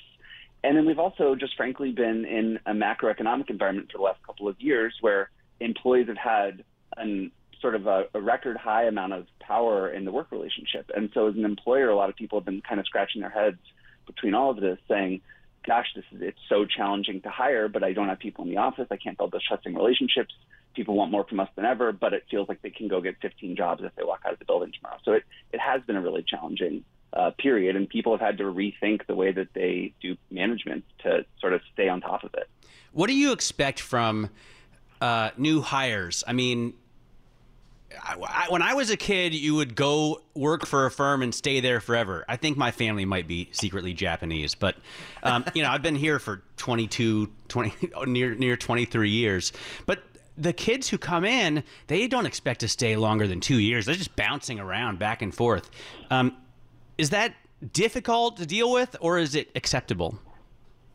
And 0.66 0.76
then 0.76 0.88
we've 0.88 0.98
also 0.98 1.36
just 1.36 1.56
frankly 1.56 1.92
been 1.92 2.26
in 2.26 2.60
a 2.66 2.72
macroeconomic 2.72 3.52
environment 3.52 3.92
for 3.92 4.00
the 4.00 4.04
last 4.04 4.20
couple 4.26 4.48
of 4.48 4.60
years 4.60 4.96
where 5.00 5.30
employees 5.60 6.08
have 6.08 6.18
had 6.18 6.64
an 6.98 7.32
sort 7.62 7.76
of 7.76 7.86
a, 7.86 8.06
a 8.16 8.20
record 8.20 8.58
high 8.58 8.86
amount 8.86 9.14
of 9.14 9.28
power 9.40 9.90
in 9.92 10.06
the 10.06 10.12
work 10.12 10.32
relationship. 10.32 10.90
And 10.96 11.12
so 11.14 11.28
as 11.28 11.36
an 11.36 11.46
employer, 11.46 11.90
a 11.90 11.96
lot 11.96 12.10
of 12.10 12.16
people 12.16 12.40
have 12.40 12.46
been 12.46 12.62
kind 12.68 12.80
of 12.80 12.88
scratching 12.88 13.22
their 13.22 13.30
heads 13.30 13.60
between 14.08 14.34
all 14.34 14.50
of 14.50 14.60
this 14.60 14.80
saying, 14.88 15.22
gosh, 15.68 15.86
this 15.96 16.04
is 16.12 16.22
it's 16.24 16.40
so 16.50 16.66
challenging 16.66 17.22
to 17.22 17.30
hire, 17.30 17.68
but 17.68 17.84
I 17.84 17.94
don't 17.94 18.10
have 18.10 18.18
people 18.18 18.44
in 18.44 18.50
the 18.50 18.58
office. 18.58 18.88
I 18.90 18.98
can't 18.98 19.18
build 19.18 19.34
those 19.34 19.46
trusting 19.48 19.76
relationships 19.76 20.34
people 20.76 20.96
want 20.96 21.12
more 21.12 21.24
from 21.24 21.40
us 21.40 21.50
than 21.56 21.66
ever, 21.66 21.92
but 21.92 22.14
it 22.14 22.26
feels 22.30 22.48
like 22.50 22.62
they 22.62 22.70
can 22.70 22.88
go 22.88 23.02
get 23.02 23.16
15 23.22 23.56
jobs 23.56 23.82
if 23.84 23.96
they 23.96 24.04
walk 24.04 24.22
out 24.26 24.34
of 24.34 24.40
the 24.40 24.46
building 24.46 24.72
tomorrow. 24.74 24.98
So 25.04 25.14
it, 25.14 25.24
it 25.54 25.60
has 25.60 25.82
been 25.84 25.96
a 25.96 26.02
really 26.02 26.24
challenging 26.28 26.84
uh, 27.16 27.32
period, 27.32 27.76
and 27.76 27.88
people 27.88 28.12
have 28.12 28.22
had 28.22 28.38
to 28.38 28.44
rethink 28.44 29.06
the 29.08 29.16
way 29.16 29.32
that 29.32 29.48
they 29.54 29.94
do 30.02 30.18
management 30.32 30.84
to 31.00 31.26
sort 31.40 31.54
of 31.54 31.62
stay 31.74 31.88
on 31.88 32.02
top 32.02 32.24
of 32.24 32.34
it. 32.34 32.50
What 32.92 33.08
do 33.08 33.14
you 33.14 33.32
expect 33.32 33.80
from 33.80 34.30
uh, 35.02 35.32
new 35.38 35.62
hires? 35.62 36.24
I 36.28 36.34
mean, 36.34 36.74
I, 38.02 38.16
I, 38.22 38.46
when 38.50 38.62
I 38.62 38.74
was 38.74 38.90
a 38.90 38.98
kid, 38.98 39.34
you 39.34 39.56
would 39.56 39.76
go 39.76 40.22
work 40.34 40.66
for 40.66 40.86
a 40.86 40.92
firm 40.92 41.22
and 41.22 41.34
stay 41.34 41.60
there 41.60 41.80
forever. 41.80 42.26
I 42.28 42.36
think 42.36 42.58
my 42.58 42.72
family 42.72 43.06
might 43.06 43.28
be 43.28 43.50
secretly 43.52 43.94
Japanese, 43.94 44.56
but 44.56 44.76
um, 45.24 45.46
you 45.54 45.64
know, 45.64 45.70
I've 45.70 45.82
been 45.82 45.96
here 45.96 46.20
for 46.20 46.44
22, 46.58 47.32
20, 47.48 47.74
near 48.08 48.36
near 48.36 48.58
23 48.58 49.10
years. 49.10 49.54
But 49.86 50.04
the 50.38 50.54
kids 50.54 50.90
who 50.90 50.98
come 50.98 51.24
in, 51.24 51.64
they 51.88 52.08
don't 52.08 52.26
expect 52.26 52.60
to 52.62 52.68
stay 52.68 52.98
longer 52.98 53.28
than 53.28 53.40
two 53.40 53.60
years. 53.60 53.86
They're 53.86 53.96
just 53.96 54.16
bouncing 54.16 54.60
around 54.60 55.00
back 55.00 55.22
and 55.22 55.34
forth. 55.34 55.70
Um, 56.12 56.36
is 56.98 57.10
that 57.10 57.34
difficult 57.72 58.38
to 58.38 58.46
deal 58.46 58.72
with, 58.72 58.96
or 59.02 59.18
is 59.18 59.36
it 59.36 59.50
acceptable? 59.56 60.20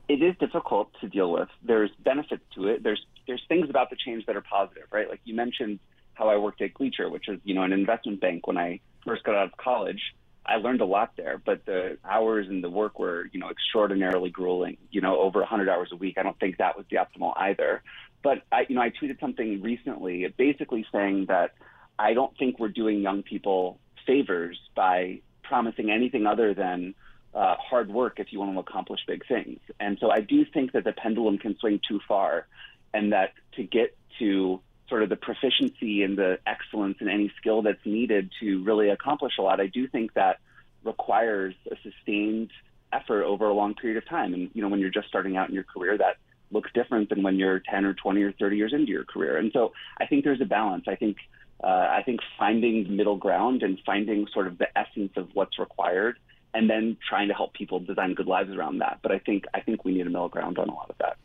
It 0.08 0.22
is 0.22 0.34
difficult 0.38 0.90
to 1.00 1.08
deal 1.08 1.30
with. 1.30 1.48
There's 1.62 1.90
benefits 2.02 2.42
to 2.54 2.68
it. 2.68 2.82
There's 2.82 3.04
there's 3.26 3.42
things 3.48 3.70
about 3.70 3.90
the 3.90 3.96
change 3.96 4.26
that 4.26 4.36
are 4.36 4.40
positive, 4.40 4.84
right? 4.90 5.08
Like 5.08 5.20
you 5.24 5.34
mentioned 5.34 5.78
how 6.14 6.28
I 6.28 6.36
worked 6.36 6.60
at 6.62 6.74
Gleacher, 6.74 7.08
which 7.08 7.28
is 7.28 7.38
you 7.44 7.54
know 7.54 7.62
an 7.62 7.72
investment 7.72 8.20
bank 8.20 8.46
when 8.46 8.58
I 8.58 8.80
first 9.04 9.22
got 9.24 9.34
out 9.34 9.46
of 9.46 9.56
college. 9.56 10.00
I 10.44 10.56
learned 10.56 10.80
a 10.80 10.86
lot 10.86 11.12
there, 11.16 11.40
but 11.44 11.64
the 11.66 11.98
hours 12.04 12.48
and 12.48 12.64
the 12.64 12.70
work 12.70 12.98
were, 12.98 13.28
you 13.30 13.38
know, 13.38 13.50
extraordinarily 13.50 14.30
grueling. 14.30 14.78
You 14.90 15.00
know, 15.02 15.20
over 15.20 15.38
100 15.40 15.68
hours 15.68 15.90
a 15.92 15.96
week. 15.96 16.16
I 16.18 16.22
don't 16.22 16.38
think 16.40 16.56
that 16.56 16.76
was 16.76 16.86
the 16.90 16.96
optimal 16.96 17.34
either. 17.36 17.82
But 18.22 18.42
I, 18.50 18.66
you 18.68 18.74
know, 18.74 18.80
I 18.80 18.90
tweeted 18.90 19.20
something 19.20 19.62
recently, 19.62 20.26
basically 20.36 20.86
saying 20.90 21.26
that 21.26 21.52
I 21.98 22.14
don't 22.14 22.36
think 22.38 22.58
we're 22.58 22.68
doing 22.68 23.00
young 23.00 23.22
people 23.22 23.78
favors 24.06 24.58
by 24.74 25.20
promising 25.50 25.90
anything 25.90 26.26
other 26.26 26.54
than 26.54 26.94
uh, 27.34 27.56
hard 27.56 27.90
work 27.90 28.20
if 28.20 28.32
you 28.32 28.38
want 28.38 28.54
to 28.54 28.60
accomplish 28.60 29.00
big 29.04 29.26
things. 29.26 29.58
And 29.80 29.98
so 30.00 30.08
I 30.08 30.20
do 30.20 30.44
think 30.44 30.72
that 30.72 30.84
the 30.84 30.92
pendulum 30.92 31.38
can 31.38 31.58
swing 31.58 31.80
too 31.86 32.00
far, 32.06 32.46
and 32.94 33.12
that 33.12 33.32
to 33.56 33.64
get 33.64 33.96
to 34.20 34.60
sort 34.88 35.02
of 35.02 35.08
the 35.08 35.16
proficiency 35.16 36.04
and 36.04 36.16
the 36.16 36.38
excellence 36.46 36.98
in 37.00 37.08
any 37.08 37.32
skill 37.36 37.62
that's 37.62 37.84
needed 37.84 38.30
to 38.40 38.62
really 38.62 38.90
accomplish 38.90 39.34
a 39.38 39.42
lot, 39.42 39.60
I 39.60 39.66
do 39.66 39.88
think 39.88 40.14
that 40.14 40.38
requires 40.84 41.54
a 41.70 41.76
sustained 41.82 42.50
effort 42.92 43.24
over 43.24 43.48
a 43.48 43.52
long 43.52 43.74
period 43.74 43.98
of 43.98 44.08
time. 44.08 44.34
And 44.34 44.50
you 44.54 44.62
know, 44.62 44.68
when 44.68 44.78
you're 44.78 44.90
just 44.90 45.08
starting 45.08 45.36
out 45.36 45.48
in 45.48 45.54
your 45.54 45.64
career, 45.64 45.98
that 45.98 46.16
looks 46.52 46.70
different 46.72 47.08
than 47.08 47.22
when 47.24 47.36
you're 47.36 47.60
10 47.60 47.84
or 47.84 47.94
20 47.94 48.22
or 48.22 48.32
30 48.32 48.56
years 48.56 48.72
into 48.72 48.90
your 48.90 49.04
career. 49.04 49.36
And 49.36 49.50
so 49.52 49.72
I 50.00 50.06
think 50.06 50.24
there's 50.24 50.40
a 50.40 50.46
balance. 50.46 50.84
I 50.88 50.94
think 50.94 51.16
uh, 51.62 51.66
I 51.66 52.02
think 52.04 52.20
finding 52.38 52.96
middle 52.96 53.16
ground 53.16 53.62
and 53.62 53.78
finding 53.84 54.26
sort 54.32 54.46
of 54.46 54.58
the 54.58 54.66
essence 54.78 55.12
of 55.16 55.28
what's 55.34 55.58
required 55.58 56.18
and 56.52 56.68
then 56.68 56.96
trying 57.08 57.28
to 57.28 57.34
help 57.34 57.52
people 57.54 57.78
design 57.78 58.14
good 58.14 58.26
lives 58.26 58.50
around 58.50 58.78
that. 58.78 58.98
But 59.02 59.12
I 59.12 59.18
think 59.18 59.44
I 59.54 59.60
think 59.60 59.84
we 59.84 59.92
need 59.92 60.06
a 60.06 60.10
middle 60.10 60.28
ground 60.28 60.58
on 60.58 60.68
a 60.68 60.74
lot 60.74 60.90
of 60.90 60.96
that. 60.98 61.16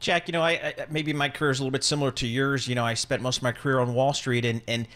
Jack, 0.00 0.28
you 0.28 0.32
know, 0.32 0.42
I, 0.42 0.50
I 0.52 0.74
maybe 0.90 1.12
my 1.12 1.28
career 1.28 1.50
is 1.50 1.58
a 1.58 1.62
little 1.62 1.72
bit 1.72 1.84
similar 1.84 2.10
to 2.12 2.26
yours. 2.26 2.68
You 2.68 2.74
know, 2.74 2.84
I 2.84 2.94
spent 2.94 3.22
most 3.22 3.38
of 3.38 3.42
my 3.42 3.52
career 3.52 3.78
on 3.78 3.94
Wall 3.94 4.12
Street, 4.12 4.44
and 4.44 4.60
and 4.68 4.86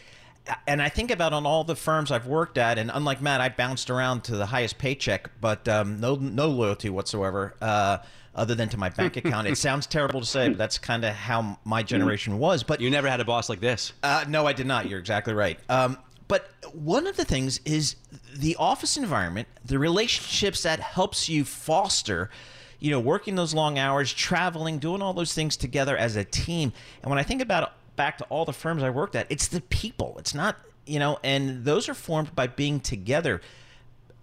and 0.66 0.82
I 0.82 0.88
think 0.88 1.10
about 1.10 1.32
on 1.32 1.46
all 1.46 1.64
the 1.64 1.76
firms 1.76 2.10
I've 2.10 2.26
worked 2.26 2.58
at, 2.58 2.78
and 2.78 2.90
unlike 2.92 3.20
Matt, 3.20 3.40
I 3.40 3.48
bounced 3.48 3.90
around 3.90 4.24
to 4.24 4.36
the 4.36 4.46
highest 4.46 4.78
paycheck, 4.78 5.30
but 5.40 5.68
um, 5.68 6.00
no 6.00 6.14
no 6.14 6.48
loyalty 6.48 6.90
whatsoever. 6.90 7.54
Uh, 7.60 7.98
other 8.34 8.54
than 8.54 8.68
to 8.68 8.76
my 8.76 8.88
bank 8.88 9.16
account. 9.24 9.46
it 9.48 9.58
sounds 9.58 9.86
terrible 9.86 10.20
to 10.20 10.26
say, 10.26 10.48
but 10.48 10.58
that's 10.58 10.78
kind 10.78 11.04
of 11.04 11.14
how 11.14 11.58
my 11.64 11.82
generation 11.82 12.38
was. 12.38 12.62
But 12.62 12.80
you 12.80 12.88
never 12.88 13.08
had 13.08 13.20
a 13.20 13.24
boss 13.24 13.48
like 13.48 13.60
this. 13.60 13.92
Uh, 14.02 14.24
no, 14.28 14.46
I 14.46 14.52
did 14.52 14.66
not. 14.66 14.88
You're 14.88 15.00
exactly 15.00 15.34
right. 15.34 15.58
Um, 15.68 15.98
but 16.28 16.48
one 16.72 17.08
of 17.08 17.16
the 17.16 17.24
things 17.24 17.60
is 17.64 17.96
the 18.36 18.54
office 18.56 18.96
environment, 18.96 19.48
the 19.64 19.80
relationships 19.80 20.62
that 20.62 20.78
helps 20.78 21.28
you 21.28 21.44
foster, 21.44 22.30
you 22.78 22.92
know, 22.92 23.00
working 23.00 23.34
those 23.34 23.52
long 23.52 23.78
hours, 23.78 24.12
traveling, 24.12 24.78
doing 24.78 25.02
all 25.02 25.12
those 25.12 25.34
things 25.34 25.56
together 25.56 25.96
as 25.96 26.14
a 26.14 26.22
team. 26.22 26.72
And 27.02 27.10
when 27.10 27.18
I 27.18 27.24
think 27.24 27.42
about 27.42 27.72
back 27.96 28.18
to 28.18 28.24
all 28.24 28.44
the 28.44 28.52
firms 28.52 28.82
I 28.82 28.90
worked 28.90 29.14
at, 29.14 29.26
it's 29.30 29.48
the 29.48 29.60
people. 29.60 30.16
It's 30.18 30.34
not, 30.34 30.56
you 30.86 30.98
know, 30.98 31.18
and 31.22 31.64
those 31.64 31.88
are 31.88 31.94
formed 31.94 32.34
by 32.34 32.46
being 32.46 32.80
together. 32.80 33.40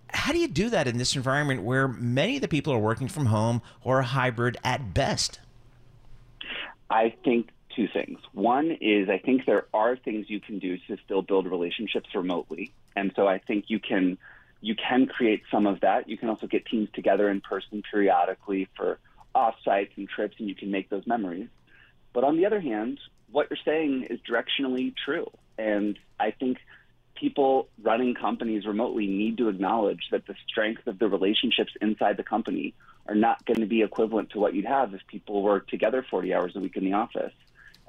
How 0.09 0.31
do 0.31 0.39
you 0.39 0.47
do 0.47 0.69
that 0.69 0.87
in 0.87 0.97
this 0.97 1.15
environment 1.15 1.63
where 1.63 1.87
many 1.87 2.37
of 2.37 2.41
the 2.41 2.47
people 2.47 2.73
are 2.73 2.79
working 2.79 3.07
from 3.07 3.27
home 3.27 3.61
or 3.83 3.99
a 3.99 4.03
hybrid 4.03 4.57
at 4.63 4.93
best? 4.93 5.39
I 6.89 7.13
think 7.23 7.49
two 7.75 7.87
things. 7.87 8.19
One 8.33 8.71
is 8.81 9.09
I 9.09 9.19
think 9.19 9.45
there 9.45 9.65
are 9.73 9.95
things 9.95 10.29
you 10.29 10.39
can 10.39 10.59
do 10.59 10.77
to 10.87 10.97
still 11.05 11.21
build 11.21 11.45
relationships 11.45 12.09
remotely, 12.15 12.71
and 12.95 13.11
so 13.15 13.27
I 13.27 13.37
think 13.39 13.65
you 13.67 13.79
can 13.79 14.17
you 14.61 14.75
can 14.75 15.05
create 15.05 15.43
some 15.51 15.67
of 15.67 15.81
that. 15.81 16.09
You 16.09 16.17
can 16.17 16.29
also 16.29 16.47
get 16.47 16.65
teams 16.65 16.89
together 16.93 17.29
in 17.29 17.41
person 17.41 17.83
periodically 17.89 18.67
for 18.75 18.99
offsites 19.35 19.91
and 19.95 20.09
trips, 20.09 20.35
and 20.39 20.49
you 20.49 20.55
can 20.55 20.71
make 20.71 20.89
those 20.89 21.05
memories. 21.05 21.47
But 22.13 22.23
on 22.23 22.37
the 22.37 22.45
other 22.45 22.59
hand, 22.59 22.99
what 23.31 23.47
you're 23.49 23.57
saying 23.65 24.07
is 24.09 24.19
directionally 24.21 24.93
true, 25.05 25.29
and 25.57 25.97
I 26.19 26.31
think 26.31 26.57
people 27.15 27.67
running 27.81 28.13
companies 28.13 28.65
remotely 28.65 29.07
need 29.07 29.37
to 29.37 29.49
acknowledge 29.49 30.07
that 30.11 30.27
the 30.27 30.35
strength 30.47 30.87
of 30.87 30.99
the 30.99 31.07
relationships 31.07 31.71
inside 31.81 32.17
the 32.17 32.23
company 32.23 32.73
are 33.07 33.15
not 33.15 33.43
going 33.45 33.59
to 33.59 33.65
be 33.65 33.81
equivalent 33.81 34.29
to 34.31 34.39
what 34.39 34.53
you'd 34.53 34.65
have 34.65 34.93
if 34.93 35.01
people 35.07 35.41
were 35.41 35.61
together 35.61 36.05
40 36.09 36.33
hours 36.33 36.55
a 36.55 36.59
week 36.59 36.75
in 36.75 36.85
the 36.85 36.93
office. 36.93 37.33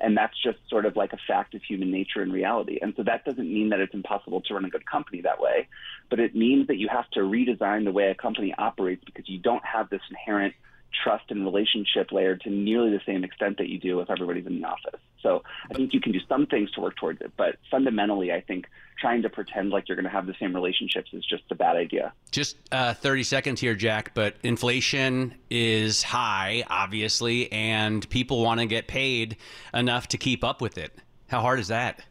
And 0.00 0.16
that's 0.16 0.40
just 0.40 0.58
sort 0.70 0.86
of 0.86 0.94
like 0.94 1.12
a 1.12 1.18
fact 1.26 1.54
of 1.54 1.62
human 1.62 1.90
nature 1.90 2.22
and 2.22 2.32
reality. 2.32 2.78
And 2.80 2.94
so 2.96 3.02
that 3.02 3.24
doesn't 3.24 3.52
mean 3.52 3.70
that 3.70 3.80
it's 3.80 3.94
impossible 3.94 4.40
to 4.42 4.54
run 4.54 4.64
a 4.64 4.70
good 4.70 4.86
company 4.86 5.22
that 5.22 5.40
way, 5.40 5.66
but 6.08 6.20
it 6.20 6.36
means 6.36 6.68
that 6.68 6.76
you 6.76 6.88
have 6.88 7.10
to 7.10 7.20
redesign 7.20 7.84
the 7.84 7.90
way 7.90 8.08
a 8.08 8.14
company 8.14 8.54
operates 8.56 9.02
because 9.04 9.28
you 9.28 9.38
don't 9.38 9.64
have 9.64 9.90
this 9.90 10.02
inherent 10.08 10.54
trust 11.02 11.24
and 11.30 11.44
relationship 11.44 12.12
layer 12.12 12.36
to 12.36 12.48
nearly 12.48 12.90
the 12.90 13.00
same 13.04 13.24
extent 13.24 13.58
that 13.58 13.68
you 13.68 13.78
do 13.78 14.00
if 14.00 14.08
everybody's 14.08 14.46
in 14.46 14.60
the 14.60 14.66
office. 14.66 15.00
So 15.22 15.42
I 15.70 15.74
think 15.74 15.92
you 15.92 16.00
can 16.00 16.12
do 16.12 16.20
some 16.28 16.46
things 16.46 16.70
to 16.72 16.80
work 16.80 16.96
towards 16.96 17.20
it, 17.20 17.32
but 17.36 17.56
fundamentally, 17.70 18.32
I 18.32 18.40
think 18.40 18.66
trying 18.98 19.22
to 19.22 19.28
pretend 19.28 19.70
like 19.70 19.88
you're 19.88 19.96
going 19.96 20.04
to 20.04 20.10
have 20.10 20.26
the 20.26 20.34
same 20.40 20.54
relationships 20.54 21.10
is 21.12 21.24
just 21.24 21.44
a 21.50 21.54
bad 21.54 21.76
idea. 21.76 22.12
Just 22.30 22.56
uh, 22.72 22.94
30 22.94 23.22
seconds 23.22 23.60
here, 23.60 23.74
Jack, 23.74 24.12
but 24.14 24.36
inflation 24.42 25.34
is 25.50 26.02
high, 26.02 26.64
obviously, 26.68 27.50
and 27.52 28.08
people 28.10 28.42
want 28.42 28.60
to 28.60 28.66
get 28.66 28.86
paid 28.86 29.36
enough 29.72 30.08
to 30.08 30.18
keep 30.18 30.44
up 30.44 30.60
with 30.60 30.78
it. 30.78 30.96
How 31.28 31.40
hard 31.40 31.60
is 31.60 31.68
that? 31.68 32.02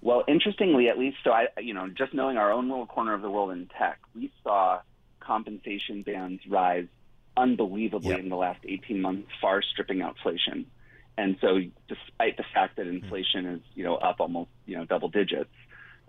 Well, 0.00 0.24
interestingly, 0.26 0.88
at 0.88 0.98
least, 0.98 1.18
so 1.22 1.30
I, 1.30 1.46
you 1.60 1.74
know, 1.74 1.88
just 1.88 2.12
knowing 2.12 2.36
our 2.36 2.52
own 2.52 2.68
little 2.68 2.86
corner 2.86 3.14
of 3.14 3.22
the 3.22 3.30
world 3.30 3.52
in 3.52 3.68
tech, 3.78 4.00
we 4.14 4.32
saw 4.42 4.80
compensation 5.20 6.02
bands 6.02 6.42
rise 6.48 6.88
unbelievably 7.36 8.10
yep. 8.10 8.18
in 8.18 8.28
the 8.28 8.36
last 8.36 8.60
18 8.64 9.00
months, 9.00 9.28
far 9.40 9.62
stripping 9.62 10.02
out 10.02 10.16
inflation. 10.16 10.66
And 11.18 11.36
so, 11.40 11.60
despite 11.88 12.36
the 12.36 12.44
fact 12.54 12.76
that 12.76 12.86
inflation 12.86 13.46
is, 13.46 13.60
you 13.74 13.84
know, 13.84 13.96
up 13.96 14.20
almost, 14.20 14.50
you 14.66 14.76
know, 14.76 14.84
double 14.84 15.08
digits, 15.08 15.50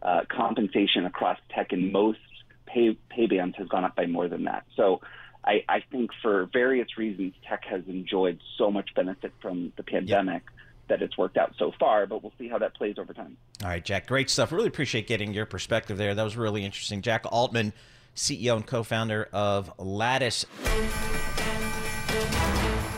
uh, 0.02 0.22
compensation 0.30 1.06
across 1.06 1.38
tech 1.50 1.74
in 1.74 1.92
most 1.92 2.20
pay 2.66 2.98
pay 3.10 3.28
bands 3.28 3.58
has 3.58 3.68
gone 3.68 3.84
up 3.84 3.96
by 3.96 4.06
more 4.06 4.28
than 4.28 4.46
that. 4.46 4.66
So, 4.76 5.02
I, 5.46 5.64
I 5.68 5.84
think 5.92 6.12
for 6.22 6.50
various 6.54 6.98
reasons, 6.98 7.34
tech 7.48 7.66
has 7.66 7.82
enjoyed 7.88 8.40
so 8.58 8.72
much 8.72 8.94
benefit 8.96 9.34
from 9.42 9.74
the 9.76 9.84
pandemic. 9.84 10.44
Yep. 10.44 10.60
That 10.90 11.02
it's 11.02 11.18
worked 11.18 11.38
out 11.38 11.56
so 11.58 11.72
far, 11.80 12.06
but 12.06 12.22
we'll 12.22 12.34
see 12.38 12.50
how 12.50 12.58
that 12.58 12.76
plays 12.76 12.98
over 13.00 13.14
time. 13.14 13.38
All 13.64 13.70
right, 13.70 13.84
Jack, 13.84 14.06
great 14.06 14.30
stuff. 14.30 14.52
Really 14.52 14.68
appreciate 14.68 15.08
getting 15.08 15.34
your 15.34 15.46
perspective 15.46 15.98
there. 15.98 16.14
That 16.14 16.24
was 16.24 16.36
really 16.36 16.66
interesting. 16.66 17.02
Jack 17.02 17.24
Altman, 17.32 17.72
CEO 18.18 18.58
and 18.58 18.68
co 18.68 18.84
founder 18.84 19.30
of 19.32 19.72
Lattice. 19.80 20.46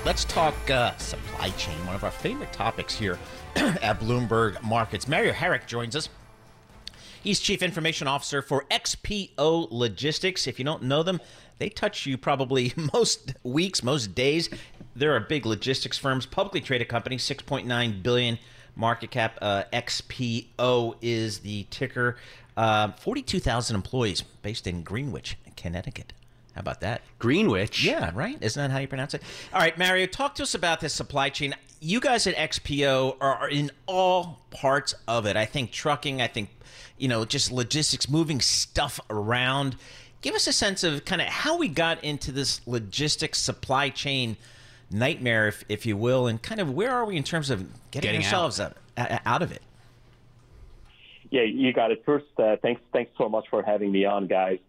Let's 0.06 0.24
talk 0.24 0.54
uh, 0.70 0.96
supply 0.98 1.50
chain, 1.50 1.84
one 1.88 1.96
of 1.96 2.04
our 2.04 2.12
favorite 2.12 2.54
topics 2.54 2.94
here 2.94 3.18
at 3.56 4.00
Bloomberg 4.00 4.62
Markets. 4.62 5.08
Mario 5.08 5.34
Harik 5.34 5.66
joins 5.66 5.96
us. 5.96 6.10
He's 7.24 7.40
Chief 7.40 7.64
Information 7.64 8.08
Officer 8.08 8.44
for 8.44 8.66
XPO 8.70 9.70
Logistics. 9.72 10.46
If 10.46 10.60
you 10.60 10.64
don't 10.64 10.84
know 10.84 11.02
them, 11.02 11.20
they 11.58 11.70
touch 11.70 12.06
you 12.06 12.20
probably 12.20 12.72
most 12.94 13.34
weeks, 13.42 13.82
most 13.82 14.14
days. 14.14 14.48
They're 14.96 15.16
a 15.16 15.22
big 15.22 15.48
logistics 15.48 15.98
firms, 15.98 16.28
publicly 16.28 16.62
traded 16.62 16.88
company, 16.88 17.18
6.9 17.18 18.04
billion 18.04 18.38
market 18.76 19.10
cap. 19.10 19.40
Uh, 19.42 19.64
XPO 19.74 20.98
is 21.02 21.40
the 21.40 21.66
ticker. 21.72 22.18
Uh, 22.56 22.92
42,000 22.92 23.76
employees 23.76 24.22
based 24.44 24.68
in 24.68 24.84
Greenwich, 24.84 25.36
Connecticut. 25.58 26.14
How 26.56 26.62
about 26.62 26.80
that? 26.82 27.02
Greenwich. 27.20 27.84
Yeah, 27.84 28.12
right. 28.16 28.38
Isn't 28.40 28.62
that 28.62 28.72
how 28.72 28.80
you 28.80 28.88
pronounce 28.88 29.14
it? 29.14 29.22
All 29.54 29.60
right, 29.60 29.78
Mario, 29.78 30.06
talk 30.06 30.36
to 30.36 30.44
us 30.44 30.56
about 30.56 30.80
this 30.80 30.94
supply 30.94 31.30
chain. 31.30 31.54
You 31.82 32.00
guys 32.00 32.26
at 32.28 32.36
XPO 32.36 33.18
are 33.20 33.50
in 33.50 33.72
all 33.86 34.40
parts 34.52 34.96
of 35.06 35.26
it. 35.26 35.36
I 35.36 35.46
think 35.46 35.72
trucking, 35.72 36.22
I 36.22 36.28
think, 36.28 36.50
you 36.98 37.10
know, 37.10 37.26
just 37.26 37.52
logistics, 37.52 38.10
moving 38.10 38.40
stuff 38.40 39.02
around. 39.10 39.76
Give 40.22 40.34
us 40.34 40.48
a 40.48 40.54
sense 40.54 40.86
of 40.86 41.04
kind 41.04 41.22
of 41.22 41.28
how 41.28 41.58
we 41.58 41.68
got 41.68 42.02
into 42.06 42.32
this 42.32 42.66
logistics 42.66 43.40
supply 43.40 43.90
chain 43.90 44.38
nightmare, 44.90 45.50
if, 45.50 45.66
if 45.68 45.86
you 45.86 45.98
will, 45.98 46.26
and 46.28 46.42
kind 46.42 46.62
of 46.62 46.72
where 46.72 46.92
are 46.92 47.04
we 47.04 47.18
in 47.18 47.24
terms 47.24 47.50
of 47.50 47.60
getting, 47.92 48.12
getting 48.12 48.22
ourselves 48.24 48.62
out. 48.62 48.78
Out, 48.98 49.20
out 49.26 49.42
of 49.42 49.52
it? 49.52 49.62
Yeah, 51.32 51.44
you 51.44 51.74
got 51.74 51.92
it. 51.92 52.04
First, 52.06 52.28
uh, 52.38 52.56
thanks, 52.62 52.82
thanks 52.94 53.12
so 53.18 53.28
much 53.28 53.46
for 53.50 53.62
having 53.62 53.92
me 53.92 54.06
on, 54.06 54.28
guys. 54.28 54.60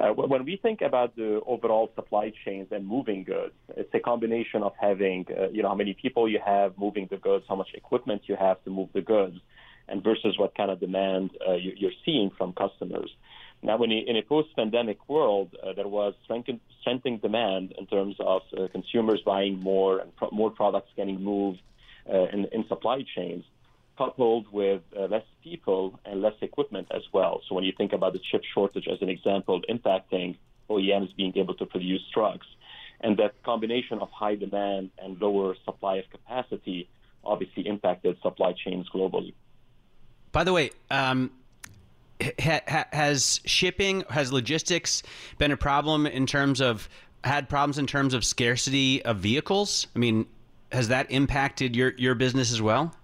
Uh, 0.00 0.08
when 0.08 0.44
we 0.44 0.56
think 0.56 0.80
about 0.82 1.14
the 1.14 1.40
overall 1.46 1.90
supply 1.94 2.32
chains 2.44 2.68
and 2.72 2.86
moving 2.86 3.22
goods, 3.22 3.54
it's 3.76 3.92
a 3.94 4.00
combination 4.00 4.62
of 4.62 4.72
having, 4.80 5.24
uh, 5.30 5.48
you 5.50 5.62
know, 5.62 5.68
how 5.68 5.74
many 5.74 5.94
people 5.94 6.28
you 6.28 6.40
have 6.44 6.76
moving 6.76 7.06
the 7.10 7.16
goods, 7.16 7.44
how 7.48 7.54
much 7.54 7.68
equipment 7.74 8.22
you 8.26 8.36
have 8.36 8.62
to 8.64 8.70
move 8.70 8.88
the 8.92 9.00
goods, 9.00 9.36
and 9.88 10.02
versus 10.02 10.36
what 10.38 10.54
kind 10.56 10.70
of 10.70 10.80
demand 10.80 11.30
uh, 11.48 11.52
you, 11.52 11.88
are 11.88 11.98
seeing 12.04 12.30
from 12.36 12.52
customers. 12.54 13.10
Now, 13.62 13.78
when 13.78 13.92
in 13.92 14.16
a 14.16 14.22
post-pandemic 14.22 15.08
world, 15.08 15.54
uh, 15.62 15.72
there 15.72 15.88
was 15.88 16.14
strengthening 16.24 17.18
demand 17.18 17.72
in 17.78 17.86
terms 17.86 18.16
of 18.18 18.42
uh, 18.56 18.68
consumers 18.72 19.20
buying 19.24 19.60
more 19.60 20.00
and 20.00 20.14
pro- 20.16 20.30
more 20.32 20.50
products 20.50 20.90
getting 20.96 21.22
moved 21.22 21.60
uh, 22.12 22.24
in, 22.32 22.46
in 22.52 22.66
supply 22.68 23.04
chains 23.16 23.44
coupled 23.96 24.46
with 24.52 24.82
uh, 24.96 25.02
less 25.06 25.24
people 25.42 25.98
and 26.04 26.20
less 26.20 26.34
equipment 26.40 26.88
as 26.94 27.02
well. 27.12 27.40
So 27.48 27.54
when 27.54 27.64
you 27.64 27.72
think 27.76 27.92
about 27.92 28.12
the 28.12 28.20
chip 28.30 28.42
shortage 28.52 28.86
as 28.88 29.00
an 29.02 29.08
example 29.08 29.60
impacting 29.68 30.36
OEMs 30.68 31.14
being 31.16 31.32
able 31.36 31.54
to 31.54 31.66
produce 31.66 32.02
trucks, 32.12 32.46
and 33.00 33.16
that 33.18 33.42
combination 33.42 33.98
of 33.98 34.10
high 34.10 34.34
demand 34.34 34.90
and 34.98 35.20
lower 35.20 35.54
supply 35.64 35.96
of 35.96 36.04
capacity 36.10 36.88
obviously 37.22 37.66
impacted 37.66 38.16
supply 38.22 38.52
chains 38.52 38.88
globally. 38.94 39.34
By 40.32 40.44
the 40.44 40.52
way, 40.52 40.70
um, 40.90 41.30
ha- 42.20 42.60
ha- 42.66 42.86
has 42.92 43.40
shipping, 43.44 44.04
has 44.10 44.32
logistics 44.32 45.02
been 45.38 45.52
a 45.52 45.56
problem 45.56 46.06
in 46.06 46.26
terms 46.26 46.60
of 46.60 46.88
had 47.22 47.48
problems 47.48 47.78
in 47.78 47.86
terms 47.86 48.14
of 48.14 48.24
scarcity 48.24 49.02
of 49.04 49.18
vehicles? 49.18 49.86
I 49.96 49.98
mean, 49.98 50.26
has 50.72 50.88
that 50.88 51.10
impacted 51.10 51.74
your 51.74 51.94
your 51.96 52.14
business 52.14 52.52
as 52.52 52.60
well? 52.60 52.94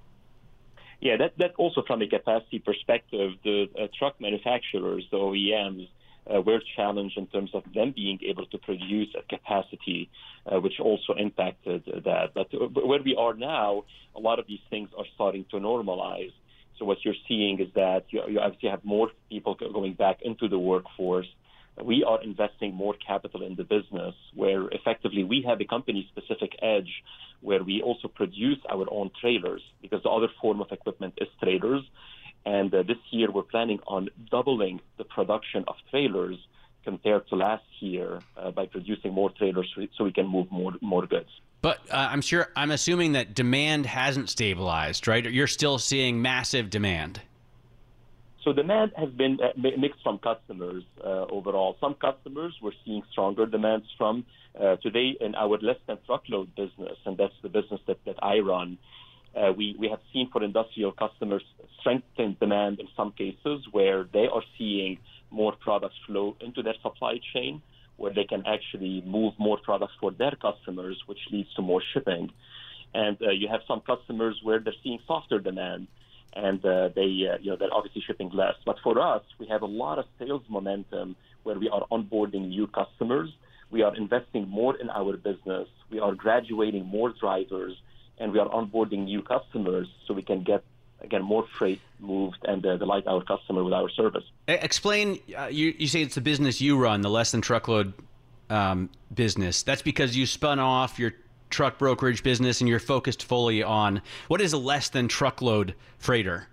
Yeah, 1.00 1.16
that 1.16 1.38
that 1.38 1.54
also 1.56 1.82
from 1.86 2.02
a 2.02 2.06
capacity 2.06 2.58
perspective, 2.58 3.32
the 3.42 3.68
uh, 3.78 3.86
truck 3.98 4.20
manufacturers, 4.20 5.04
the 5.10 5.16
OEMs, 5.16 5.88
uh, 6.32 6.40
were 6.42 6.60
challenged 6.76 7.16
in 7.16 7.26
terms 7.26 7.50
of 7.54 7.64
them 7.74 7.92
being 7.94 8.18
able 8.22 8.46
to 8.46 8.58
produce 8.58 9.08
at 9.16 9.28
capacity, 9.28 10.10
uh, 10.46 10.60
which 10.60 10.78
also 10.78 11.14
impacted 11.14 11.84
that. 12.04 12.34
But 12.34 12.48
uh, 12.54 12.66
where 12.66 13.02
we 13.02 13.16
are 13.16 13.34
now, 13.34 13.84
a 14.14 14.20
lot 14.20 14.38
of 14.38 14.46
these 14.46 14.60
things 14.68 14.90
are 14.96 15.06
starting 15.14 15.46
to 15.50 15.56
normalize. 15.56 16.32
So 16.78 16.84
what 16.84 16.98
you're 17.04 17.22
seeing 17.28 17.60
is 17.60 17.68
that 17.74 18.04
you, 18.10 18.22
you 18.28 18.40
obviously 18.40 18.68
have 18.68 18.84
more 18.84 19.10
people 19.28 19.54
going 19.54 19.94
back 19.94 20.22
into 20.22 20.48
the 20.48 20.58
workforce. 20.58 21.26
We 21.82 22.04
are 22.04 22.22
investing 22.22 22.74
more 22.74 22.94
capital 22.94 23.42
in 23.42 23.54
the 23.56 23.64
business, 23.64 24.14
where 24.34 24.68
effectively 24.68 25.24
we 25.24 25.42
have 25.46 25.60
a 25.60 25.64
company-specific 25.64 26.56
edge, 26.62 26.90
where 27.40 27.62
we 27.64 27.80
also 27.82 28.08
produce 28.08 28.58
our 28.68 28.86
own 28.90 29.10
trailers, 29.20 29.62
because 29.80 30.02
the 30.02 30.10
other 30.10 30.28
form 30.40 30.60
of 30.60 30.70
equipment 30.72 31.14
is 31.18 31.28
trailers. 31.42 31.82
And 32.44 32.74
uh, 32.74 32.82
this 32.82 32.98
year, 33.10 33.30
we're 33.30 33.42
planning 33.42 33.80
on 33.86 34.08
doubling 34.30 34.80
the 34.98 35.04
production 35.04 35.64
of 35.68 35.76
trailers 35.90 36.36
compared 36.84 37.28
to 37.28 37.36
last 37.36 37.64
year 37.80 38.20
uh, 38.36 38.50
by 38.50 38.66
producing 38.66 39.12
more 39.12 39.30
trailers 39.30 39.72
so 39.96 40.04
we 40.04 40.12
can 40.12 40.26
move 40.26 40.50
more 40.50 40.72
more 40.80 41.06
goods. 41.06 41.28
But 41.62 41.78
uh, 41.90 42.08
I'm 42.10 42.22
sure 42.22 42.48
I'm 42.56 42.70
assuming 42.70 43.12
that 43.12 43.34
demand 43.34 43.84
hasn't 43.86 44.30
stabilized, 44.30 45.06
right? 45.06 45.24
You're 45.24 45.46
still 45.46 45.78
seeing 45.78 46.22
massive 46.22 46.70
demand. 46.70 47.20
So 48.44 48.54
demand 48.54 48.92
has 48.96 49.10
been 49.10 49.38
uh, 49.42 49.48
mixed 49.56 50.02
from 50.02 50.18
customers 50.18 50.82
uh, 51.04 51.26
overall. 51.30 51.76
Some 51.80 51.94
customers 51.94 52.54
we're 52.62 52.72
seeing 52.84 53.02
stronger 53.12 53.44
demands 53.44 53.86
from 53.98 54.24
uh, 54.58 54.76
today 54.76 55.16
in 55.20 55.34
our 55.34 55.58
less 55.58 55.76
than 55.86 55.98
truckload 56.06 56.54
business, 56.56 56.96
and 57.04 57.18
that's 57.18 57.34
the 57.42 57.50
business 57.50 57.80
that, 57.86 57.98
that 58.06 58.16
I 58.22 58.38
run. 58.38 58.78
Uh, 59.36 59.52
we, 59.56 59.76
we 59.78 59.88
have 59.88 60.00
seen 60.12 60.28
for 60.32 60.42
industrial 60.42 60.92
customers 60.92 61.42
strengthened 61.80 62.40
demand 62.40 62.80
in 62.80 62.88
some 62.96 63.12
cases 63.12 63.60
where 63.72 64.08
they 64.12 64.26
are 64.32 64.42
seeing 64.58 64.98
more 65.30 65.54
products 65.60 65.94
flow 66.06 66.34
into 66.40 66.62
their 66.62 66.74
supply 66.82 67.20
chain, 67.32 67.62
where 67.96 68.12
they 68.12 68.24
can 68.24 68.42
actually 68.46 69.02
move 69.06 69.34
more 69.38 69.58
products 69.62 69.92
for 70.00 70.10
their 70.10 70.32
customers, 70.32 70.96
which 71.06 71.18
leads 71.30 71.52
to 71.54 71.62
more 71.62 71.82
shipping. 71.92 72.30
And 72.94 73.16
uh, 73.22 73.30
you 73.30 73.48
have 73.48 73.60
some 73.68 73.82
customers 73.82 74.36
where 74.42 74.58
they're 74.58 74.72
seeing 74.82 74.98
softer 75.06 75.38
demand, 75.38 75.86
and 76.34 76.64
uh, 76.64 76.88
they 76.94 77.28
uh, 77.30 77.38
you 77.40 77.50
know 77.50 77.56
they're 77.56 77.72
obviously 77.72 78.02
shipping 78.06 78.30
less. 78.30 78.54
But 78.64 78.76
for 78.82 79.00
us, 79.00 79.22
we 79.38 79.46
have 79.48 79.62
a 79.62 79.66
lot 79.66 79.98
of 79.98 80.06
sales 80.18 80.42
momentum 80.48 81.16
where 81.42 81.58
we 81.58 81.68
are 81.68 81.84
onboarding 81.90 82.48
new 82.48 82.66
customers. 82.66 83.30
We 83.70 83.82
are 83.82 83.94
investing 83.96 84.48
more 84.48 84.76
in 84.76 84.90
our 84.90 85.16
business. 85.16 85.68
We 85.90 86.00
are 86.00 86.14
graduating 86.14 86.86
more 86.86 87.10
drivers 87.10 87.76
and 88.20 88.32
we 88.32 88.38
are 88.38 88.48
onboarding 88.48 89.04
new 89.04 89.22
customers 89.22 89.88
so 90.06 90.14
we 90.14 90.22
can 90.22 90.44
get 90.44 90.62
again 91.00 91.22
more 91.22 91.46
freight 91.58 91.80
moved 91.98 92.38
and 92.44 92.64
uh, 92.64 92.76
delight 92.76 93.06
our 93.06 93.24
customer 93.24 93.64
with 93.64 93.72
our 93.72 93.88
service. 93.90 94.24
Explain. 94.46 95.18
Uh, 95.36 95.46
you 95.50 95.74
you 95.78 95.88
say 95.88 96.02
it's 96.02 96.14
the 96.14 96.20
business 96.20 96.60
you 96.60 96.76
run, 96.76 97.00
the 97.00 97.10
less 97.10 97.32
than 97.32 97.40
truckload 97.40 97.94
um, 98.50 98.90
business. 99.12 99.62
That's 99.62 99.82
because 99.82 100.16
you 100.16 100.26
spun 100.26 100.58
off 100.58 100.98
your 100.98 101.14
truck 101.50 101.78
brokerage 101.78 102.22
business 102.22 102.60
and 102.60 102.68
you're 102.68 102.78
focused 102.78 103.22
fully 103.22 103.62
on 103.62 104.00
what 104.28 104.40
is 104.40 104.52
a 104.52 104.58
less 104.58 104.88
than 104.88 105.08
truckload 105.08 105.74
freighter. 105.98 106.48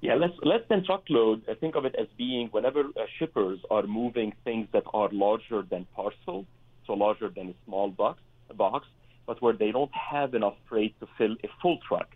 Yeah, 0.00 0.14
less, 0.14 0.32
less 0.42 0.60
than 0.68 0.84
truckload. 0.84 1.42
I 1.48 1.54
think 1.54 1.74
of 1.74 1.84
it 1.84 1.94
as 1.98 2.06
being 2.18 2.48
whenever 2.48 2.80
uh, 2.80 3.06
shippers 3.18 3.60
are 3.70 3.86
moving 3.86 4.34
things 4.44 4.68
that 4.72 4.84
are 4.92 5.08
larger 5.10 5.62
than 5.62 5.86
parcel, 5.96 6.44
so 6.86 6.92
larger 6.92 7.30
than 7.30 7.48
a 7.48 7.54
small 7.64 7.88
box, 7.90 8.20
box 8.54 8.86
but 9.26 9.42
where 9.42 9.52
they 9.52 9.72
don't 9.72 9.90
have 9.92 10.34
enough 10.34 10.54
freight 10.68 10.98
to 11.00 11.08
fill 11.18 11.32
a 11.42 11.48
full 11.60 11.78
truck. 11.86 12.08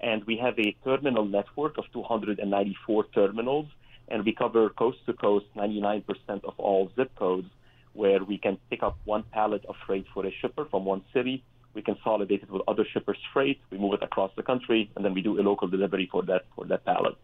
And 0.00 0.24
we 0.24 0.36
have 0.36 0.58
a 0.58 0.76
terminal 0.84 1.24
network 1.24 1.78
of 1.78 1.84
294 1.92 3.06
terminals, 3.14 3.66
and 4.08 4.24
we 4.24 4.32
cover 4.32 4.68
coast 4.70 4.98
to 5.06 5.12
coast 5.12 5.46
99% 5.56 6.04
of 6.44 6.54
all 6.58 6.90
zip 6.94 7.10
codes, 7.16 7.48
where 7.94 8.22
we 8.22 8.38
can 8.38 8.58
pick 8.70 8.82
up 8.82 8.98
one 9.04 9.24
pallet 9.32 9.64
of 9.66 9.76
freight 9.86 10.06
for 10.12 10.26
a 10.26 10.30
shipper 10.30 10.66
from 10.66 10.84
one 10.84 11.02
city. 11.12 11.42
We 11.72 11.82
consolidate 11.82 12.42
it 12.42 12.50
with 12.50 12.62
other 12.68 12.84
shippers' 12.84 13.18
freight. 13.32 13.60
We 13.70 13.78
move 13.78 13.94
it 13.94 14.02
across 14.02 14.30
the 14.36 14.42
country, 14.42 14.90
and 14.94 15.04
then 15.04 15.14
we 15.14 15.22
do 15.22 15.40
a 15.40 15.42
local 15.42 15.66
delivery 15.66 16.08
for 16.10 16.22
that 16.22 16.44
for 16.54 16.64
that 16.66 16.84
pallet 16.84 17.16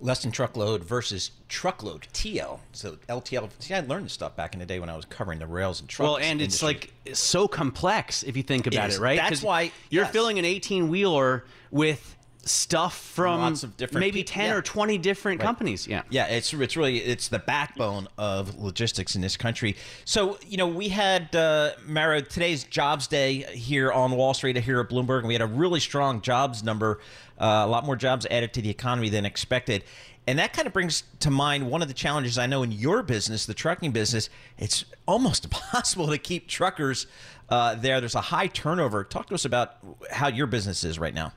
less 0.00 0.22
than 0.22 0.30
truckload 0.30 0.84
versus 0.84 1.32
truckload 1.48 2.06
TL. 2.12 2.60
So 2.72 2.98
LTL. 3.08 3.50
See, 3.58 3.74
I 3.74 3.80
learned 3.80 4.06
this 4.06 4.12
stuff 4.12 4.36
back 4.36 4.54
in 4.54 4.60
the 4.60 4.66
day 4.66 4.80
when 4.80 4.88
I 4.88 4.96
was 4.96 5.04
covering 5.04 5.38
the 5.38 5.46
rails 5.46 5.80
and 5.80 5.88
trucks. 5.88 6.06
Well, 6.06 6.18
and 6.18 6.40
it's 6.40 6.62
like 6.62 6.92
so 7.12 7.48
complex 7.48 8.22
if 8.22 8.36
you 8.36 8.42
think 8.42 8.66
about 8.66 8.90
it, 8.90 8.96
it 8.96 9.00
right? 9.00 9.16
That's 9.16 9.42
why 9.42 9.72
you're 9.90 10.04
yes. 10.04 10.12
filling 10.12 10.38
an 10.38 10.44
18 10.44 10.88
wheeler 10.88 11.44
with 11.70 12.16
stuff 12.48 12.96
from 12.98 13.40
lots 13.40 13.62
of 13.62 13.76
different 13.76 14.00
maybe 14.00 14.24
10 14.24 14.46
yeah. 14.46 14.54
or 14.54 14.62
20 14.62 14.98
different 14.98 15.40
right. 15.40 15.46
companies 15.46 15.86
yeah 15.86 16.02
yeah 16.10 16.26
it's 16.26 16.52
it's 16.52 16.76
really 16.76 16.98
it's 16.98 17.28
the 17.28 17.38
backbone 17.38 18.08
of 18.16 18.58
logistics 18.58 19.14
in 19.14 19.22
this 19.22 19.36
country 19.36 19.76
so 20.04 20.38
you 20.46 20.56
know 20.56 20.66
we 20.66 20.88
had 20.88 21.34
uh 21.36 21.70
Mario 21.86 22.20
today's 22.20 22.64
jobs 22.64 23.06
day 23.06 23.42
here 23.54 23.92
on 23.92 24.12
Wall 24.12 24.34
Street 24.34 24.56
here 24.56 24.80
at 24.80 24.88
Bloomberg 24.88 25.20
and 25.20 25.28
we 25.28 25.34
had 25.34 25.42
a 25.42 25.46
really 25.46 25.80
strong 25.80 26.20
jobs 26.20 26.62
number 26.62 27.00
uh, 27.40 27.62
a 27.64 27.68
lot 27.68 27.84
more 27.84 27.96
jobs 27.96 28.26
added 28.30 28.52
to 28.54 28.62
the 28.62 28.70
economy 28.70 29.08
than 29.08 29.24
expected 29.24 29.84
and 30.28 30.38
that 30.38 30.52
kind 30.52 30.66
of 30.66 30.74
brings 30.74 31.04
to 31.20 31.30
mind 31.30 31.70
one 31.70 31.80
of 31.80 31.88
the 31.88 31.94
challenges 31.94 32.36
I 32.36 32.44
know 32.44 32.62
in 32.62 32.70
your 32.70 33.02
business, 33.02 33.46
the 33.46 33.54
trucking 33.54 33.92
business. 33.92 34.28
It's 34.58 34.84
almost 35.06 35.44
impossible 35.46 36.06
to 36.08 36.18
keep 36.18 36.48
truckers 36.48 37.06
uh, 37.48 37.76
there. 37.76 37.98
There's 37.98 38.14
a 38.14 38.20
high 38.20 38.48
turnover. 38.48 39.04
Talk 39.04 39.28
to 39.28 39.34
us 39.34 39.46
about 39.46 39.76
how 40.10 40.28
your 40.28 40.46
business 40.46 40.84
is 40.84 40.98
right 40.98 41.14
now. 41.14 41.32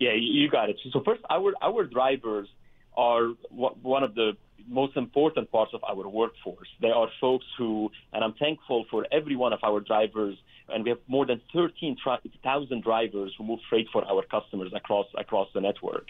Yeah, 0.00 0.12
you 0.14 0.48
got 0.50 0.70
it. 0.70 0.78
So 0.92 1.02
first, 1.04 1.20
our 1.28 1.52
our 1.62 1.84
drivers 1.84 2.48
are 2.96 3.28
one 3.50 4.02
of 4.02 4.14
the 4.14 4.32
most 4.66 4.96
important 4.96 5.52
parts 5.52 5.72
of 5.74 5.82
our 5.84 6.08
workforce. 6.08 6.68
They 6.80 6.90
are 6.90 7.08
folks 7.20 7.44
who, 7.58 7.90
and 8.12 8.24
I'm 8.24 8.34
thankful 8.34 8.86
for 8.90 9.06
every 9.12 9.36
one 9.36 9.52
of 9.52 9.60
our 9.62 9.80
drivers, 9.80 10.36
and 10.68 10.84
we 10.84 10.90
have 10.90 11.00
more 11.06 11.26
than 11.26 11.40
13,000 11.52 12.82
drivers 12.82 13.34
who 13.36 13.44
move 13.44 13.60
freight 13.68 13.88
for 13.92 14.04
our 14.06 14.22
customers 14.22 14.72
across 14.74 15.06
across 15.18 15.48
the 15.54 15.60
network. 15.60 16.06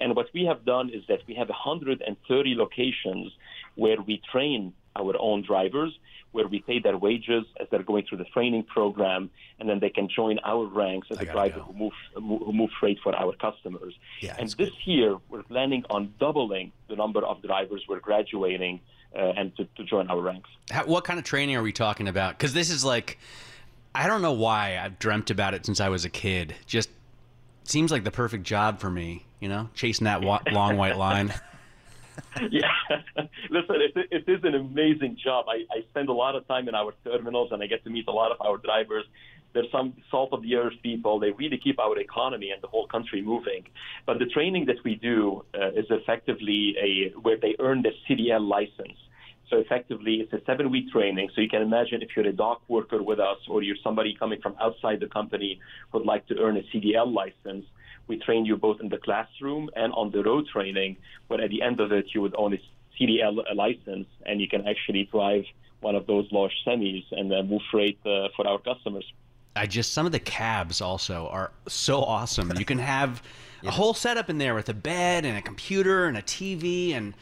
And 0.00 0.16
what 0.16 0.26
we 0.32 0.44
have 0.44 0.64
done 0.64 0.88
is 0.88 1.02
that 1.08 1.20
we 1.28 1.34
have 1.34 1.48
130 1.48 2.54
locations 2.54 3.30
where 3.74 4.00
we 4.00 4.22
train 4.32 4.72
our 4.96 5.14
own 5.18 5.42
drivers 5.42 5.98
where 6.34 6.48
we 6.48 6.58
pay 6.58 6.80
their 6.80 6.98
wages 6.98 7.44
as 7.60 7.68
they're 7.70 7.84
going 7.84 8.04
through 8.08 8.18
the 8.18 8.24
training 8.24 8.64
program, 8.64 9.30
and 9.60 9.68
then 9.68 9.78
they 9.78 9.88
can 9.88 10.08
join 10.08 10.36
our 10.44 10.66
ranks 10.66 11.06
as 11.12 11.20
a 11.20 11.24
driver 11.24 11.60
go. 11.60 11.62
who 11.62 11.72
move 11.72 11.92
who 12.14 12.52
move 12.52 12.70
freight 12.80 12.98
for 13.04 13.14
our 13.14 13.32
customers. 13.36 13.94
Yeah, 14.20 14.34
and 14.36 14.48
this 14.48 14.56
good. 14.56 14.72
year, 14.84 15.16
we're 15.28 15.44
planning 15.44 15.84
on 15.90 16.12
doubling 16.18 16.72
the 16.88 16.96
number 16.96 17.24
of 17.24 17.40
drivers 17.40 17.84
we're 17.88 18.00
graduating 18.00 18.80
uh, 19.14 19.32
and 19.36 19.56
to, 19.56 19.64
to, 19.76 19.84
join 19.84 20.08
our 20.08 20.20
ranks. 20.20 20.50
How, 20.72 20.84
what 20.86 21.04
kind 21.04 21.20
of 21.20 21.24
training 21.24 21.54
are 21.54 21.62
we 21.62 21.72
talking 21.72 22.08
about? 22.08 22.36
Because 22.36 22.52
this 22.52 22.68
is 22.68 22.84
like, 22.84 23.18
I 23.94 24.08
don't 24.08 24.20
know 24.20 24.32
why 24.32 24.76
I've 24.76 24.98
dreamt 24.98 25.30
about 25.30 25.54
it 25.54 25.64
since 25.64 25.80
I 25.80 25.88
was 25.88 26.04
a 26.04 26.10
kid. 26.10 26.52
Just 26.66 26.90
seems 27.62 27.92
like 27.92 28.02
the 28.02 28.10
perfect 28.10 28.42
job 28.42 28.80
for 28.80 28.90
me. 28.90 29.24
You 29.38 29.48
know, 29.48 29.68
chasing 29.74 30.06
that 30.06 30.22
wa- 30.22 30.42
long 30.50 30.76
white 30.76 30.96
line. 30.96 31.32
yeah, 32.50 32.70
listen, 33.50 33.76
it, 33.76 34.08
it 34.10 34.28
is 34.28 34.44
an 34.44 34.54
amazing 34.54 35.16
job. 35.22 35.46
I, 35.48 35.64
I 35.72 35.82
spend 35.90 36.08
a 36.08 36.12
lot 36.12 36.34
of 36.34 36.46
time 36.46 36.68
in 36.68 36.74
our 36.74 36.92
terminals, 37.04 37.50
and 37.52 37.62
I 37.62 37.66
get 37.66 37.84
to 37.84 37.90
meet 37.90 38.06
a 38.08 38.12
lot 38.12 38.30
of 38.32 38.40
our 38.40 38.56
drivers. 38.58 39.04
There's 39.52 39.70
some 39.70 39.94
salt 40.10 40.32
of 40.32 40.42
the 40.42 40.56
earth 40.56 40.74
people. 40.82 41.20
They 41.20 41.30
really 41.30 41.58
keep 41.58 41.78
our 41.78 41.96
economy 41.98 42.50
and 42.50 42.60
the 42.60 42.66
whole 42.66 42.88
country 42.88 43.22
moving. 43.22 43.64
But 44.04 44.18
the 44.18 44.26
training 44.26 44.66
that 44.66 44.82
we 44.84 44.96
do 44.96 45.44
uh, 45.54 45.68
is 45.70 45.86
effectively 45.90 46.74
a 46.80 47.18
where 47.18 47.36
they 47.36 47.54
earn 47.60 47.82
the 47.82 47.92
CDL 48.08 48.46
license. 48.46 48.98
So 49.50 49.58
effectively, 49.58 50.14
it's 50.14 50.32
a 50.32 50.40
seven-week 50.46 50.90
training. 50.90 51.30
So 51.34 51.40
you 51.40 51.48
can 51.48 51.62
imagine 51.62 52.02
if 52.02 52.10
you're 52.16 52.26
a 52.26 52.32
dock 52.32 52.62
worker 52.66 53.02
with 53.02 53.20
us, 53.20 53.38
or 53.48 53.62
you're 53.62 53.76
somebody 53.84 54.16
coming 54.18 54.40
from 54.40 54.56
outside 54.60 54.98
the 55.00 55.06
company 55.06 55.60
who'd 55.92 56.04
like 56.04 56.26
to 56.28 56.38
earn 56.38 56.56
a 56.56 56.62
CDL 56.74 57.12
license 57.12 57.66
we 58.06 58.18
train 58.18 58.44
you 58.44 58.56
both 58.56 58.80
in 58.80 58.88
the 58.88 58.98
classroom 58.98 59.70
and 59.76 59.92
on 59.94 60.10
the 60.10 60.22
road 60.22 60.46
training, 60.52 60.96
but 61.28 61.40
at 61.40 61.50
the 61.50 61.62
end 61.62 61.80
of 61.80 61.92
it, 61.92 62.06
you 62.14 62.20
would 62.20 62.34
own 62.36 62.54
a 62.54 62.58
CDL 62.98 63.42
license 63.54 64.06
and 64.26 64.40
you 64.40 64.48
can 64.48 64.66
actually 64.66 65.08
drive 65.10 65.44
one 65.80 65.94
of 65.94 66.06
those 66.06 66.26
large 66.32 66.52
semis 66.66 67.04
and 67.12 67.32
uh, 67.32 67.42
move 67.42 67.62
freight 67.70 67.98
uh, 68.06 68.28
for 68.36 68.46
our 68.46 68.58
customers. 68.58 69.04
I 69.56 69.66
just 69.66 69.92
some 69.92 70.06
of 70.06 70.12
the 70.12 70.18
cabs 70.18 70.80
also 70.80 71.28
are 71.28 71.52
so 71.68 72.02
awesome. 72.02 72.52
You 72.58 72.64
can 72.64 72.78
have 72.78 73.22
a 73.64 73.70
whole 73.70 73.94
setup 73.94 74.28
in 74.28 74.38
there 74.38 74.54
with 74.54 74.68
a 74.68 74.74
bed 74.74 75.24
and 75.24 75.36
a 75.36 75.42
computer 75.42 76.06
and 76.06 76.16
a 76.16 76.22
TV 76.22 76.94
and 76.94 77.14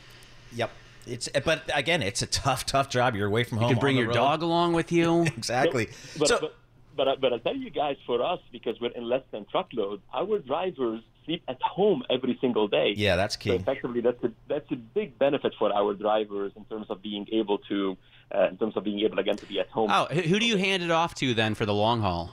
yep. 0.53 0.71
It's 1.05 1.29
but 1.45 1.69
again, 1.75 2.01
it's 2.01 2.23
a 2.23 2.29
tough, 2.29 2.65
tough 2.65 2.89
job. 2.89 3.17
You're 3.17 3.27
away 3.27 3.43
from 3.43 3.59
home. 3.59 3.69
You 3.69 3.75
can 3.75 3.81
bring 3.81 3.97
your 3.97 4.07
road. 4.07 4.15
dog 4.15 4.43
along 4.43 4.73
with 4.73 4.93
you. 4.93 5.23
exactly. 5.37 5.89
But, 6.17 6.29
so, 6.29 6.39
but, 6.41 6.55
but 6.97 7.21
but 7.21 7.33
I 7.33 7.39
tell 7.39 7.57
you 7.57 7.71
guys, 7.71 7.97
for 8.07 8.23
us, 8.23 8.41
because 8.51 8.81
we're 8.81 8.93
in 8.93 9.05
less 9.05 9.23
than 9.31 9.47
truckload, 9.51 10.01
our 10.13 10.39
drivers 10.39 11.03
sleep 11.25 11.43
at 11.49 11.61
home 11.63 12.03
every 12.11 12.37
single 12.41 12.69
day. 12.69 12.95
Yeah, 12.97 13.17
that's 13.17 13.37
key. 13.37 13.51
So 13.51 13.57
effectively, 13.57 14.01
that's 14.01 14.23
a 14.25 14.33
that's 14.49 14.71
a 14.71 14.77
big 14.77 15.19
benefit 15.19 15.55
for 15.59 15.73
our 15.73 15.95
drivers 15.95 16.53
in 16.57 16.65
terms 16.67 16.87
of 16.91 17.03
being 17.03 17.27
able 17.33 17.59
to, 17.71 17.97
uh, 18.35 18.49
in 18.49 18.57
terms 18.57 18.77
of 18.77 18.85
being 18.85 19.01
able 19.01 19.19
again 19.19 19.37
to 19.37 19.47
be 19.47 19.61
at 19.61 19.69
home. 19.69 19.91
Oh, 19.93 20.07
who 20.07 20.39
do 20.39 20.47
you 20.47 20.57
hand 20.57 20.83
it 20.83 20.91
off 20.91 21.15
to 21.17 21.35
then 21.35 21.55
for 21.55 21.67
the 21.67 21.75
long 21.75 22.01
haul? 22.01 22.31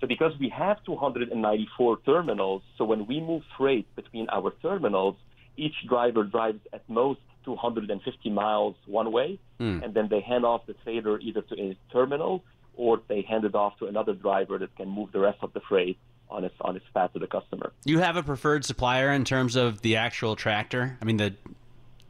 So 0.00 0.06
because 0.06 0.32
we 0.38 0.48
have 0.50 0.82
294 0.84 1.98
terminals, 2.06 2.62
so 2.76 2.84
when 2.84 3.06
we 3.06 3.20
move 3.20 3.42
freight 3.56 3.86
between 3.96 4.28
our 4.30 4.52
terminals, 4.62 5.16
each 5.56 5.74
driver 5.88 6.22
drives 6.22 6.60
at 6.72 6.88
most 6.88 7.20
250 7.44 8.30
miles 8.30 8.76
one 8.86 9.10
way, 9.10 9.40
mm. 9.58 9.82
and 9.82 9.94
then 9.94 10.08
they 10.08 10.20
hand 10.20 10.44
off 10.44 10.66
the 10.66 10.74
trailer 10.84 11.18
either 11.18 11.42
to 11.42 11.60
a 11.60 11.76
terminal 11.90 12.44
or 12.78 13.02
they 13.08 13.20
hand 13.22 13.44
it 13.44 13.54
off 13.54 13.76
to 13.80 13.86
another 13.86 14.14
driver 14.14 14.56
that 14.56 14.74
can 14.76 14.88
move 14.88 15.12
the 15.12 15.18
rest 15.18 15.38
of 15.42 15.52
the 15.52 15.60
freight 15.68 15.98
on 16.30 16.44
its 16.44 16.54
on 16.62 16.76
its 16.76 16.86
path 16.94 17.12
to 17.12 17.18
the 17.18 17.26
customer. 17.26 17.72
You 17.84 17.98
have 17.98 18.16
a 18.16 18.22
preferred 18.22 18.64
supplier 18.64 19.10
in 19.10 19.24
terms 19.24 19.56
of 19.56 19.82
the 19.82 19.96
actual 19.96 20.36
tractor. 20.36 20.96
I 21.02 21.04
mean 21.04 21.18
the 21.18 21.34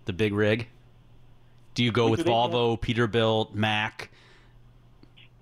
the 0.05 0.13
big 0.13 0.33
rig. 0.33 0.69
Do 1.75 1.85
you 1.85 1.93
go 1.93 2.09
with 2.09 2.25
Volvo, 2.25 2.81
Peterbilt, 2.81 3.55
Mack? 3.55 4.11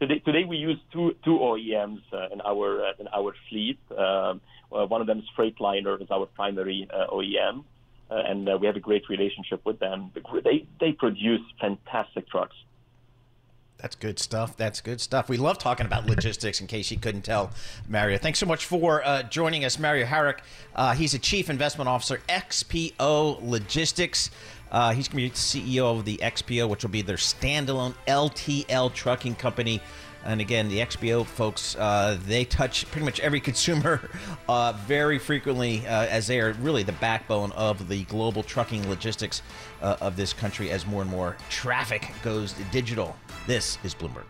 Today, 0.00 0.18
today 0.18 0.44
we 0.44 0.58
use 0.58 0.78
two 0.92 1.16
two 1.24 1.38
OEMs 1.38 2.02
uh, 2.12 2.28
in 2.32 2.40
our 2.42 2.84
uh, 2.84 2.92
in 2.98 3.08
our 3.08 3.34
fleet. 3.48 3.78
Um, 3.96 4.40
one 4.68 5.00
of 5.00 5.06
them 5.06 5.18
is 5.20 5.24
Freightliner, 5.36 6.00
is 6.02 6.10
our 6.10 6.26
primary 6.26 6.86
uh, 6.92 7.06
OEM, 7.06 7.64
uh, 8.10 8.14
and 8.14 8.48
uh, 8.48 8.58
we 8.60 8.66
have 8.66 8.76
a 8.76 8.80
great 8.80 9.08
relationship 9.08 9.64
with 9.64 9.78
them. 9.78 10.12
They 10.44 10.66
they 10.78 10.92
produce 10.92 11.40
fantastic 11.60 12.28
trucks. 12.28 12.56
That's 13.78 13.94
good 13.94 14.18
stuff. 14.18 14.56
That's 14.56 14.80
good 14.80 15.00
stuff. 15.00 15.28
We 15.28 15.36
love 15.36 15.58
talking 15.58 15.84
about 15.86 16.06
logistics. 16.06 16.60
In 16.60 16.66
case 16.66 16.90
you 16.90 16.98
couldn't 16.98 17.22
tell, 17.22 17.50
Mario. 17.88 18.16
Thanks 18.16 18.38
so 18.38 18.46
much 18.46 18.64
for 18.64 19.06
uh, 19.06 19.22
joining 19.24 19.64
us, 19.64 19.78
Mario 19.78 20.06
Harik. 20.06 20.38
Uh, 20.74 20.94
he's 20.94 21.12
a 21.12 21.18
chief 21.18 21.50
investment 21.50 21.88
officer, 21.88 22.20
XPO 22.28 23.40
Logistics. 23.42 24.30
Uh, 24.70 24.92
he's 24.92 25.08
going 25.08 25.30
to 25.30 25.30
be 25.30 25.36
CEO 25.36 25.98
of 25.98 26.04
the 26.04 26.16
XPO, 26.16 26.68
which 26.68 26.82
will 26.82 26.90
be 26.90 27.02
their 27.02 27.16
standalone 27.16 27.94
LTL 28.08 28.92
trucking 28.92 29.34
company. 29.36 29.80
And 30.26 30.40
again, 30.40 30.68
the 30.68 30.78
XPO 30.78 31.24
folks, 31.24 31.76
uh, 31.76 32.18
they 32.26 32.44
touch 32.44 32.90
pretty 32.90 33.04
much 33.04 33.20
every 33.20 33.40
consumer 33.50 34.10
uh, 34.48 34.72
very 34.86 35.18
frequently, 35.18 35.86
uh, 35.86 36.06
as 36.06 36.26
they 36.26 36.40
are 36.40 36.52
really 36.54 36.82
the 36.82 36.92
backbone 36.92 37.52
of 37.52 37.88
the 37.88 38.02
global 38.04 38.42
trucking 38.42 38.88
logistics 38.88 39.42
uh, 39.82 39.96
of 40.00 40.16
this 40.16 40.32
country 40.32 40.70
as 40.70 40.84
more 40.84 41.02
and 41.02 41.10
more 41.10 41.36
traffic 41.48 42.10
goes 42.22 42.54
digital. 42.72 43.16
This 43.46 43.78
is 43.84 43.94
Bloomberg. 43.94 44.24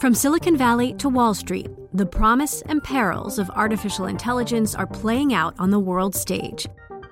From 0.00 0.12
Silicon 0.12 0.56
Valley 0.56 0.92
to 0.94 1.08
Wall 1.08 1.32
Street, 1.32 1.68
the 1.94 2.04
promise 2.04 2.62
and 2.62 2.82
perils 2.82 3.38
of 3.38 3.48
artificial 3.50 4.06
intelligence 4.06 4.74
are 4.74 4.86
playing 4.86 5.32
out 5.32 5.54
on 5.58 5.70
the 5.70 5.78
world 5.78 6.14
stage. 6.14 6.66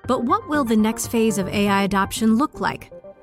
But 0.05 0.25
what 0.25 0.47
will 0.49 0.65
the 0.65 0.75
next 0.75 1.07
phase 1.07 1.37
of 1.37 1.47
AI 1.47 1.83
adoption 1.83 2.35
look 2.35 2.59
like? 2.59 2.92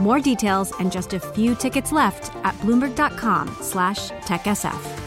More 0.00 0.20
details 0.20 0.72
and 0.78 0.92
just 0.92 1.14
a 1.14 1.20
few 1.20 1.54
tickets 1.54 1.92
left 1.92 2.34
at 2.44 2.54
bloomberg.com 2.56 3.56
slash 3.60 4.10
techsf. 4.10 5.06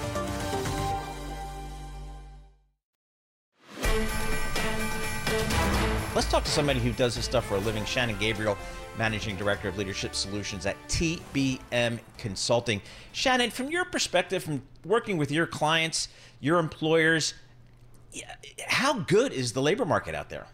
Let's 6.16 6.30
talk 6.30 6.44
to 6.44 6.52
somebody 6.52 6.80
who 6.80 6.92
does 6.92 7.16
this 7.16 7.24
stuff 7.24 7.46
for 7.46 7.56
a 7.56 7.60
living. 7.60 7.86
Shannon 7.86 8.18
Gabriel, 8.20 8.58
Managing 8.98 9.38
Director 9.38 9.70
of 9.70 9.78
Leadership 9.78 10.14
Solutions 10.14 10.66
at 10.66 10.76
TBM 10.90 12.00
Consulting. 12.18 12.82
Shannon, 13.14 13.52
from 13.52 13.70
your 13.70 13.86
perspective, 13.86 14.44
from 14.44 14.62
working 14.84 15.18
with 15.18 15.32
your 15.32 15.48
clients, 15.48 16.10
your 16.42 16.60
employers, 16.60 17.36
how 18.68 19.00
good 19.00 19.32
is 19.32 19.54
the 19.54 19.62
labor 19.62 19.86
market 19.86 20.14
out 20.14 20.30
there? 20.30 20.48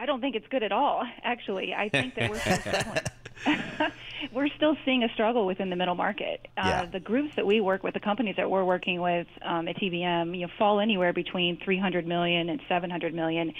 I 0.00 0.06
don't 0.06 0.22
think 0.22 0.34
it's 0.34 0.46
good 0.48 0.62
at 0.62 0.72
all. 0.72 1.06
Actually, 1.22 1.74
I 1.74 1.90
think 1.90 2.14
that 2.14 2.30
we're 2.30 2.38
still 2.40 2.56
struggling. 2.56 3.92
we're 4.32 4.48
still 4.56 4.74
seeing 4.86 5.04
a 5.04 5.10
struggle 5.12 5.44
within 5.44 5.68
the 5.68 5.76
middle 5.76 5.94
market. 5.94 6.48
Uh. 6.56 6.86
The 6.86 7.00
groups 7.00 7.36
that 7.36 7.46
we 7.46 7.60
work 7.60 7.82
with, 7.82 7.92
the 7.92 8.00
companies 8.00 8.36
that 8.36 8.50
we're 8.50 8.64
working 8.64 9.02
with 9.02 9.26
um, 9.42 9.68
at 9.68 9.76
TBM, 9.76 10.34
you 10.34 10.46
know, 10.46 10.52
fall 10.58 10.80
anywhere 10.80 11.12
between 11.12 11.58
300 11.62 12.06
million 12.06 12.48
and 12.48 12.62
700 12.66 13.12
million, 13.12 13.52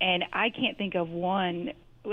and 0.00 0.24
I 0.32 0.50
can't 0.50 0.78
think 0.78 0.94
of 0.94 1.08
one. 1.08 1.72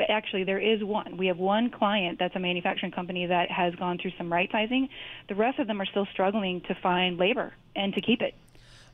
Actually, 0.10 0.46
there 0.46 0.60
is 0.60 0.84
one. 0.84 1.16
We 1.16 1.28
have 1.28 1.38
one 1.38 1.70
client 1.70 2.18
that's 2.18 2.36
a 2.36 2.40
manufacturing 2.40 2.92
company 2.92 3.28
that 3.28 3.52
has 3.52 3.76
gone 3.76 4.00
through 4.00 4.12
some 4.18 4.34
right 4.34 4.50
sizing. 4.52 4.90
The 5.30 5.36
rest 5.36 5.60
of 5.60 5.68
them 5.68 5.80
are 5.80 5.86
still 5.86 6.08
struggling 6.12 6.62
to 6.62 6.76
find 6.82 7.20
labor 7.20 7.54
and 7.76 7.94
to 7.94 8.02
keep 8.02 8.24
it. 8.24 8.34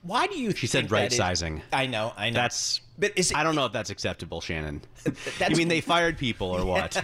Why 0.03 0.27
do 0.27 0.39
you? 0.39 0.51
She 0.53 0.67
said 0.67 0.91
right 0.91 1.11
sizing. 1.11 1.61
I 1.71 1.85
know, 1.85 2.13
I 2.17 2.29
know. 2.29 2.35
That's. 2.35 2.81
But 2.97 3.13
is 3.15 3.31
it, 3.31 3.37
I 3.37 3.43
don't 3.43 3.55
know 3.55 3.65
if 3.65 3.71
that's 3.71 3.89
acceptable, 3.89 4.41
Shannon. 4.41 4.81
you 5.49 5.55
mean 5.55 5.67
they 5.67 5.81
fired 5.81 6.17
people 6.17 6.47
or 6.47 6.65
what? 6.73 7.03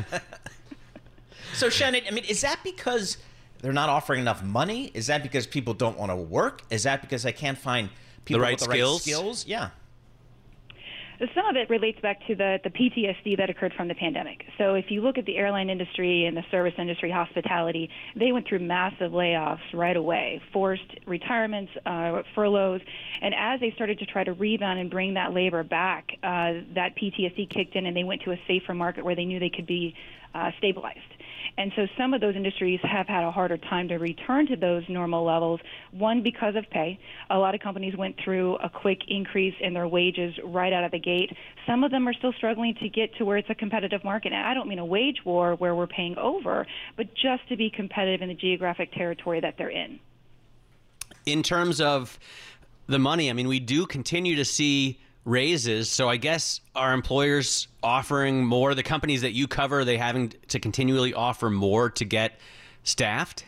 so 1.53 1.69
Shannon, 1.69 2.01
I 2.07 2.11
mean, 2.11 2.23
is 2.25 2.41
that 2.41 2.59
because 2.63 3.17
they're 3.61 3.73
not 3.73 3.89
offering 3.89 4.21
enough 4.21 4.43
money? 4.43 4.91
Is 4.93 5.07
that 5.07 5.23
because 5.23 5.47
people 5.47 5.73
don't 5.73 5.97
want 5.97 6.11
to 6.11 6.15
work? 6.15 6.63
Is 6.69 6.83
that 6.83 7.01
because 7.01 7.23
they 7.23 7.31
can't 7.31 7.57
find 7.57 7.89
people 8.25 8.39
the 8.39 8.43
right 8.43 8.59
with 8.59 8.61
the 8.61 8.65
skills? 8.65 8.93
right 8.93 9.01
skills? 9.01 9.47
Yeah 9.47 9.69
some 11.33 11.45
of 11.47 11.55
it 11.55 11.69
relates 11.69 11.99
back 12.01 12.19
to 12.27 12.35
the, 12.35 12.59
the 12.63 12.69
PTSD 12.69 13.37
that 13.37 13.49
occurred 13.49 13.73
from 13.75 13.87
the 13.87 13.95
pandemic. 13.95 14.45
So 14.57 14.75
if 14.75 14.85
you 14.89 15.01
look 15.01 15.17
at 15.17 15.25
the 15.25 15.37
airline 15.37 15.69
industry 15.69 16.25
and 16.25 16.35
the 16.35 16.43
service 16.51 16.73
industry, 16.77 17.11
hospitality, 17.11 17.89
they 18.15 18.31
went 18.31 18.47
through 18.47 18.59
massive 18.59 19.11
layoffs 19.11 19.73
right 19.73 19.97
away, 19.97 20.41
forced 20.53 20.83
retirements, 21.05 21.71
uh, 21.85 22.21
furloughs, 22.35 22.81
and 23.21 23.33
as 23.35 23.59
they 23.59 23.71
started 23.71 23.99
to 23.99 24.05
try 24.05 24.23
to 24.23 24.33
rebound 24.33 24.79
and 24.79 24.89
bring 24.89 25.15
that 25.15 25.33
labor 25.33 25.63
back, 25.63 26.09
uh, 26.23 26.61
that 26.75 26.95
PTSD 26.95 27.49
kicked 27.49 27.75
in, 27.75 27.85
and 27.85 27.95
they 27.95 28.03
went 28.03 28.21
to 28.23 28.31
a 28.31 28.37
safer 28.47 28.73
market 28.73 29.03
where 29.03 29.15
they 29.15 29.25
knew 29.25 29.39
they 29.39 29.49
could 29.49 29.67
be 29.67 29.95
uh, 30.35 30.51
stabilized. 30.57 30.99
And 31.57 31.71
so 31.75 31.87
some 31.97 32.13
of 32.13 32.21
those 32.21 32.35
industries 32.35 32.79
have 32.83 33.07
had 33.07 33.23
a 33.23 33.31
harder 33.31 33.57
time 33.57 33.87
to 33.87 33.97
return 33.97 34.45
to 34.47 34.55
those 34.55 34.83
normal 34.87 35.25
levels. 35.25 35.59
One, 35.91 36.21
because 36.21 36.55
of 36.55 36.69
pay. 36.69 36.99
A 37.31 37.37
lot 37.37 37.55
of 37.55 37.61
companies 37.61 37.95
went 37.97 38.15
through 38.23 38.57
a 38.57 38.69
quick 38.69 38.99
increase 39.07 39.55
in 39.59 39.73
their 39.73 39.87
wages 39.87 40.35
right 40.43 40.71
out 40.71 40.83
of 40.83 40.91
the 40.91 40.99
gate. 40.99 41.35
Some 41.65 41.83
of 41.83 41.89
them 41.89 42.07
are 42.07 42.13
still 42.13 42.33
struggling 42.33 42.75
to 42.75 42.89
get 42.89 43.15
to 43.15 43.25
where 43.25 43.37
it's 43.37 43.49
a 43.49 43.55
competitive 43.55 44.03
market. 44.03 44.33
And 44.33 44.45
I 44.45 44.53
don't 44.53 44.67
mean 44.67 44.79
a 44.79 44.85
wage 44.85 45.25
war 45.25 45.55
where 45.55 45.73
we're 45.73 45.87
paying 45.87 46.15
over, 46.17 46.67
but 46.95 47.07
just 47.15 47.47
to 47.49 47.57
be 47.57 47.71
competitive 47.71 48.21
in 48.21 48.29
the 48.29 48.35
geographic 48.35 48.91
territory 48.93 49.39
that 49.39 49.55
they're 49.57 49.69
in. 49.69 49.99
In 51.25 51.41
terms 51.41 51.81
of 51.81 52.19
the 52.85 52.99
money, 52.99 53.29
I 53.29 53.33
mean, 53.33 53.47
we 53.47 53.59
do 53.59 53.87
continue 53.87 54.35
to 54.35 54.45
see 54.45 54.99
raises. 55.27 55.89
So 55.89 56.09
I 56.09 56.17
guess 56.17 56.61
are 56.73 56.93
employers 56.93 57.67
offering 57.83 58.45
more? 58.45 58.73
The 58.73 58.83
companies 58.83 59.21
that 59.21 59.33
you 59.33 59.47
cover, 59.47 59.81
are 59.81 59.85
they 59.85 59.97
having 59.97 60.33
to 60.47 60.59
continually 60.59 61.13
offer 61.13 61.49
more 61.49 61.89
to 61.91 62.05
get 62.05 62.39
staffed? 62.83 63.45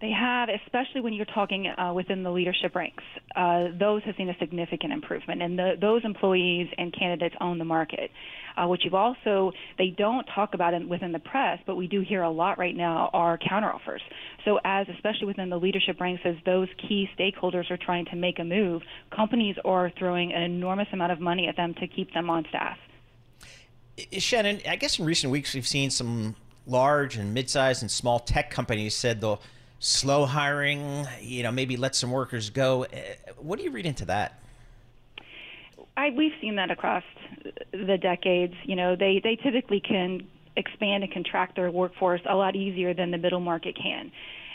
They 0.00 0.10
have, 0.10 0.48
especially 0.48 1.02
when 1.02 1.12
you're 1.12 1.26
talking 1.26 1.66
uh, 1.66 1.92
within 1.92 2.22
the 2.22 2.30
leadership 2.30 2.74
ranks. 2.74 3.04
Uh, 3.36 3.68
those 3.78 4.02
have 4.04 4.16
seen 4.16 4.30
a 4.30 4.38
significant 4.38 4.94
improvement, 4.94 5.42
and 5.42 5.58
the, 5.58 5.74
those 5.78 6.04
employees 6.04 6.68
and 6.78 6.92
candidates 6.92 7.34
own 7.40 7.58
the 7.58 7.66
market. 7.66 8.10
Uh, 8.56 8.66
which 8.66 8.84
you've 8.84 8.94
also 8.94 9.52
they 9.78 9.90
don't 9.96 10.24
talk 10.34 10.54
about 10.54 10.74
it 10.74 10.86
within 10.86 11.12
the 11.12 11.18
press, 11.18 11.60
but 11.66 11.76
we 11.76 11.86
do 11.86 12.00
hear 12.00 12.22
a 12.22 12.30
lot 12.30 12.58
right 12.58 12.76
now 12.76 13.08
are 13.12 13.38
counteroffers. 13.38 14.00
So 14.44 14.58
as 14.64 14.88
especially 14.88 15.26
within 15.26 15.50
the 15.50 15.58
leadership 15.58 16.00
ranks, 16.00 16.22
as 16.24 16.34
those 16.44 16.68
key 16.76 17.08
stakeholders 17.16 17.70
are 17.70 17.76
trying 17.76 18.06
to 18.06 18.16
make 18.16 18.38
a 18.38 18.44
move, 18.44 18.82
companies 19.14 19.56
are 19.64 19.90
throwing 19.98 20.32
an 20.32 20.42
enormous 20.42 20.88
amount 20.92 21.12
of 21.12 21.20
money 21.20 21.46
at 21.46 21.56
them 21.56 21.74
to 21.74 21.86
keep 21.86 22.12
them 22.12 22.28
on 22.28 22.44
staff. 22.48 22.76
Shannon, 24.18 24.60
I 24.68 24.76
guess 24.76 24.98
in 24.98 25.04
recent 25.04 25.30
weeks 25.30 25.54
we've 25.54 25.66
seen 25.66 25.90
some 25.90 26.34
large 26.66 27.16
and 27.16 27.32
mid-sized 27.32 27.82
and 27.82 27.90
small 27.90 28.18
tech 28.18 28.50
companies 28.50 28.94
said 28.94 29.20
they'll 29.20 29.40
slow 29.80 30.26
hiring, 30.26 31.06
you 31.20 31.42
know, 31.42 31.50
maybe 31.50 31.76
let 31.76 31.96
some 31.96 32.12
workers 32.12 32.50
go. 32.50 32.84
Eh, 32.84 33.14
what 33.38 33.58
do 33.58 33.64
you 33.64 33.70
read 33.70 33.86
into 33.86 34.04
that? 34.04 34.38
I, 35.96 36.10
we've 36.10 36.32
seen 36.40 36.56
that 36.56 36.70
across 36.70 37.02
the 37.72 37.98
decades. 38.00 38.54
You 38.64 38.76
know, 38.76 38.94
they, 38.94 39.20
they 39.22 39.36
typically 39.36 39.80
can 39.80 40.26
expand 40.56 41.02
and 41.02 41.12
contract 41.12 41.56
their 41.56 41.70
workforce 41.70 42.20
a 42.28 42.36
lot 42.36 42.54
easier 42.54 42.94
than 42.94 43.10
the 43.10 43.18
middle 43.18 43.40
market 43.40 43.76
can. 43.76 44.12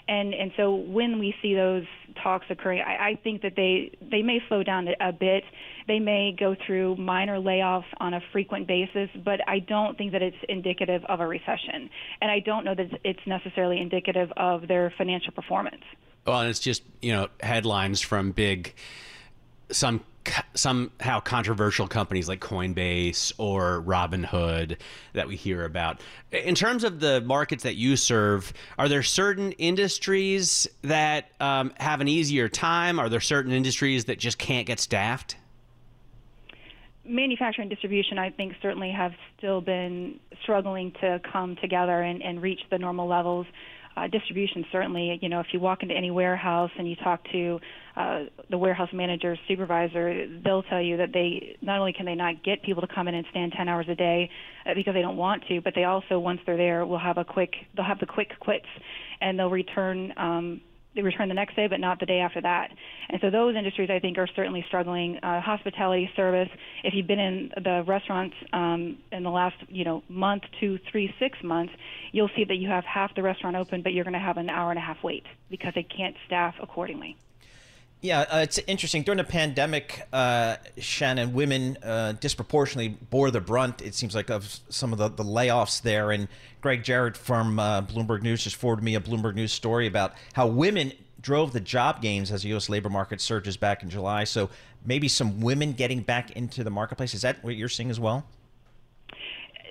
And 0.07 0.33
and 0.33 0.51
so 0.55 0.75
when 0.75 1.19
we 1.19 1.33
see 1.41 1.55
those 1.55 1.85
talks 2.21 2.45
occurring, 2.49 2.81
I, 2.81 3.09
I 3.09 3.19
think 3.23 3.41
that 3.41 3.53
they 3.55 3.91
they 3.99 4.21
may 4.21 4.39
slow 4.47 4.61
down 4.61 4.87
a, 4.99 5.11
bit. 5.11 5.43
They 5.87 5.99
may 5.99 6.35
go 6.37 6.55
through 6.65 6.97
minor 6.97 7.37
layoffs 7.37 7.85
on 7.99 8.13
a 8.13 8.21
frequent 8.31 8.67
basis, 8.67 9.09
but 9.23 9.39
I 9.47 9.59
don't 9.59 9.97
think 9.97 10.11
that 10.11 10.21
it's 10.21 10.37
indicative 10.47 11.03
of 11.05 11.21
a 11.21 11.27
recession, 11.27 11.89
and 12.21 12.29
I 12.29 12.39
don't 12.39 12.65
know 12.65 12.75
that 12.75 12.99
it's 13.03 13.19
necessarily 13.25 13.79
indicative 13.79 14.31
of 14.37 14.67
their 14.67 14.93
financial 14.97 15.33
performance. 15.33 15.83
Well, 16.25 16.41
and 16.41 16.49
it's 16.49 16.59
just 16.59 16.83
you 17.01 17.11
know 17.11 17.29
headlines 17.39 18.01
from 18.01 18.31
big 18.31 18.75
some 19.71 20.01
somehow 20.53 21.19
controversial 21.19 21.87
companies 21.87 22.27
like 22.27 22.39
Coinbase 22.39 23.33
or 23.37 23.83
Robinhood 23.83 24.77
that 25.13 25.27
we 25.27 25.35
hear 25.35 25.65
about. 25.65 26.01
In 26.31 26.55
terms 26.55 26.83
of 26.83 26.99
the 26.99 27.21
markets 27.21 27.63
that 27.63 27.75
you 27.75 27.95
serve, 27.95 28.53
are 28.77 28.87
there 28.87 29.03
certain 29.03 29.51
industries 29.53 30.67
that 30.81 31.31
um, 31.39 31.73
have 31.77 32.01
an 32.01 32.07
easier 32.07 32.47
time? 32.49 32.99
Are 32.99 33.09
there 33.09 33.21
certain 33.21 33.51
industries 33.51 34.05
that 34.05 34.19
just 34.19 34.37
can't 34.37 34.67
get 34.67 34.79
staffed? 34.79 35.37
manufacturing 37.07 37.69
distribution, 37.69 38.17
I 38.17 38.31
think, 38.31 38.53
certainly 38.61 38.91
have 38.91 39.13
still 39.37 39.61
been 39.61 40.19
struggling 40.41 40.91
to 41.01 41.21
come 41.31 41.55
together 41.57 42.01
and, 42.01 42.21
and 42.21 42.41
reach 42.41 42.61
the 42.69 42.77
normal 42.77 43.07
levels. 43.07 43.45
Uh, 43.97 44.07
distribution, 44.07 44.65
certainly, 44.71 45.17
you 45.21 45.29
know, 45.29 45.39
if 45.39 45.47
you 45.53 45.59
walk 45.59 45.81
into 45.81 45.95
any 45.95 46.11
warehouse 46.11 46.71
and 46.77 46.89
you 46.89 46.97
talk 46.97 47.21
to 47.31 47.59
uh, 47.95 48.23
the 48.49 48.57
warehouse 48.57 48.89
manager, 48.91 49.37
supervisor, 49.47 50.27
they'll 50.43 50.63
tell 50.63 50.81
you 50.81 50.97
that 50.97 51.13
they 51.13 51.55
not 51.61 51.79
only 51.79 51.93
can 51.93 52.05
they 52.05 52.15
not 52.15 52.43
get 52.43 52.61
people 52.63 52.81
to 52.81 52.93
come 52.93 53.07
in 53.07 53.15
and 53.15 53.25
stand 53.31 53.53
10 53.55 53.69
hours 53.69 53.85
a 53.89 53.95
day 53.95 54.29
uh, 54.65 54.73
because 54.75 54.93
they 54.93 55.01
don't 55.01 55.15
want 55.15 55.43
to, 55.47 55.61
but 55.61 55.73
they 55.75 55.85
also, 55.85 56.19
once 56.19 56.41
they're 56.45 56.57
there, 56.57 56.85
will 56.85 56.99
have 56.99 57.17
a 57.17 57.23
quick, 57.23 57.53
they'll 57.75 57.85
have 57.85 57.99
the 57.99 58.05
quick 58.05 58.37
quits 58.41 58.65
and 59.21 59.39
they'll 59.39 59.49
return 59.49 60.13
um, 60.17 60.61
they 60.95 61.01
return 61.01 61.27
the 61.27 61.35
next 61.35 61.55
day, 61.55 61.67
but 61.67 61.79
not 61.79 61.99
the 61.99 62.05
day 62.05 62.19
after 62.19 62.41
that. 62.41 62.71
And 63.09 63.19
so 63.21 63.29
those 63.29 63.55
industries, 63.55 63.89
I 63.89 63.99
think, 63.99 64.17
are 64.17 64.27
certainly 64.35 64.63
struggling. 64.67 65.17
Uh, 65.17 65.41
hospitality, 65.41 66.09
service. 66.15 66.49
If 66.83 66.93
you've 66.93 67.07
been 67.07 67.19
in 67.19 67.51
the 67.63 67.83
restaurants 67.85 68.35
um, 68.53 68.97
in 69.11 69.23
the 69.23 69.29
last, 69.29 69.57
you 69.67 69.83
know, 69.83 70.03
month, 70.09 70.43
two, 70.59 70.79
three, 70.91 71.13
six 71.19 71.37
months, 71.43 71.73
you'll 72.11 72.31
see 72.35 72.45
that 72.45 72.55
you 72.55 72.69
have 72.69 72.85
half 72.85 73.13
the 73.15 73.23
restaurant 73.23 73.55
open, 73.55 73.81
but 73.81 73.93
you're 73.93 74.05
going 74.05 74.13
to 74.13 74.19
have 74.19 74.37
an 74.37 74.49
hour 74.49 74.69
and 74.69 74.79
a 74.79 74.81
half 74.81 75.03
wait 75.03 75.25
because 75.49 75.73
they 75.75 75.83
can't 75.83 76.15
staff 76.25 76.55
accordingly. 76.61 77.17
Yeah, 78.01 78.21
uh, 78.21 78.39
it's 78.39 78.59
interesting. 78.67 79.01
During 79.01 79.17
the 79.17 79.23
pandemic, 79.23 80.07
uh, 80.13 80.57
Shannon, 80.77 81.33
women 81.33 81.77
uh, 81.81 82.13
disproportionately 82.13 82.89
bore 83.09 83.31
the 83.31 83.41
brunt, 83.41 83.81
it 83.81 83.95
seems 83.95 84.13
like, 84.13 84.29
of 84.29 84.59
some 84.69 84.91
of 84.91 84.99
the, 84.99 85.09
the 85.09 85.23
layoffs 85.23 85.81
there. 85.81 86.11
And 86.11 86.27
Greg 86.61 86.83
Jarrett 86.83 87.17
from 87.17 87.57
uh, 87.57 87.81
Bloomberg 87.81 88.21
News 88.21 88.43
just 88.43 88.57
forwarded 88.57 88.83
me 88.83 88.95
a 88.95 88.99
Bloomberg 88.99 89.33
News 89.33 89.51
story 89.51 89.87
about 89.87 90.13
how 90.33 90.45
women 90.45 90.91
drove 91.21 91.53
the 91.53 91.59
job 91.59 92.01
gains 92.01 92.31
as 92.31 92.43
the 92.43 92.49
U.S. 92.49 92.69
labor 92.69 92.89
market 92.89 93.19
surges 93.19 93.57
back 93.57 93.81
in 93.81 93.89
July. 93.89 94.23
So 94.25 94.51
maybe 94.85 95.07
some 95.07 95.41
women 95.41 95.73
getting 95.73 96.01
back 96.01 96.31
into 96.31 96.63
the 96.63 96.69
marketplace. 96.69 97.15
Is 97.15 97.23
that 97.23 97.43
what 97.43 97.55
you're 97.55 97.69
seeing 97.69 97.89
as 97.89 97.99
well? 97.99 98.25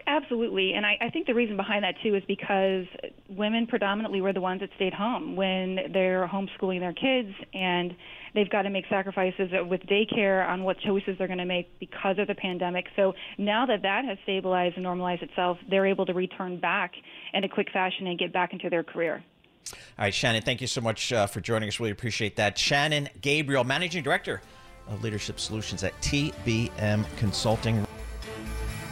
Absolutely. 0.06 0.74
And 0.74 0.84
I, 0.84 0.98
I 1.00 1.10
think 1.10 1.26
the 1.26 1.34
reason 1.34 1.56
behind 1.56 1.84
that, 1.84 1.94
too, 2.02 2.14
is 2.14 2.22
because 2.28 2.84
women 3.28 3.66
predominantly 3.66 4.20
were 4.20 4.34
the 4.34 4.40
ones 4.40 4.60
that 4.60 4.68
stayed 4.76 4.92
home 4.92 5.34
when 5.34 5.78
they're 5.92 6.28
homeschooling 6.28 6.80
their 6.80 6.92
kids 6.92 7.34
and 7.54 7.94
they've 8.34 8.50
got 8.50 8.62
to 8.62 8.70
make 8.70 8.84
sacrifices 8.90 9.50
with 9.66 9.80
daycare 9.82 10.46
on 10.46 10.62
what 10.62 10.78
choices 10.80 11.16
they're 11.16 11.26
going 11.26 11.38
to 11.38 11.46
make 11.46 11.78
because 11.78 12.18
of 12.18 12.26
the 12.26 12.34
pandemic. 12.34 12.86
So 12.96 13.14
now 13.38 13.64
that 13.66 13.82
that 13.82 14.04
has 14.04 14.18
stabilized 14.24 14.74
and 14.76 14.82
normalized 14.82 15.22
itself, 15.22 15.56
they're 15.70 15.86
able 15.86 16.04
to 16.06 16.12
return 16.12 16.60
back 16.60 16.92
in 17.32 17.44
a 17.44 17.48
quick 17.48 17.68
fashion 17.72 18.06
and 18.06 18.18
get 18.18 18.32
back 18.32 18.52
into 18.52 18.68
their 18.68 18.82
career. 18.82 19.24
All 19.72 20.04
right, 20.04 20.12
Shannon, 20.12 20.42
thank 20.42 20.60
you 20.60 20.66
so 20.66 20.82
much 20.82 21.12
uh, 21.12 21.26
for 21.26 21.40
joining 21.40 21.68
us. 21.68 21.80
Really 21.80 21.92
appreciate 21.92 22.36
that. 22.36 22.58
Shannon 22.58 23.08
Gabriel, 23.22 23.64
Managing 23.64 24.02
Director 24.02 24.42
of 24.88 25.02
Leadership 25.02 25.40
Solutions 25.40 25.82
at 25.82 25.98
TBM 26.02 27.04
Consulting. 27.16 27.86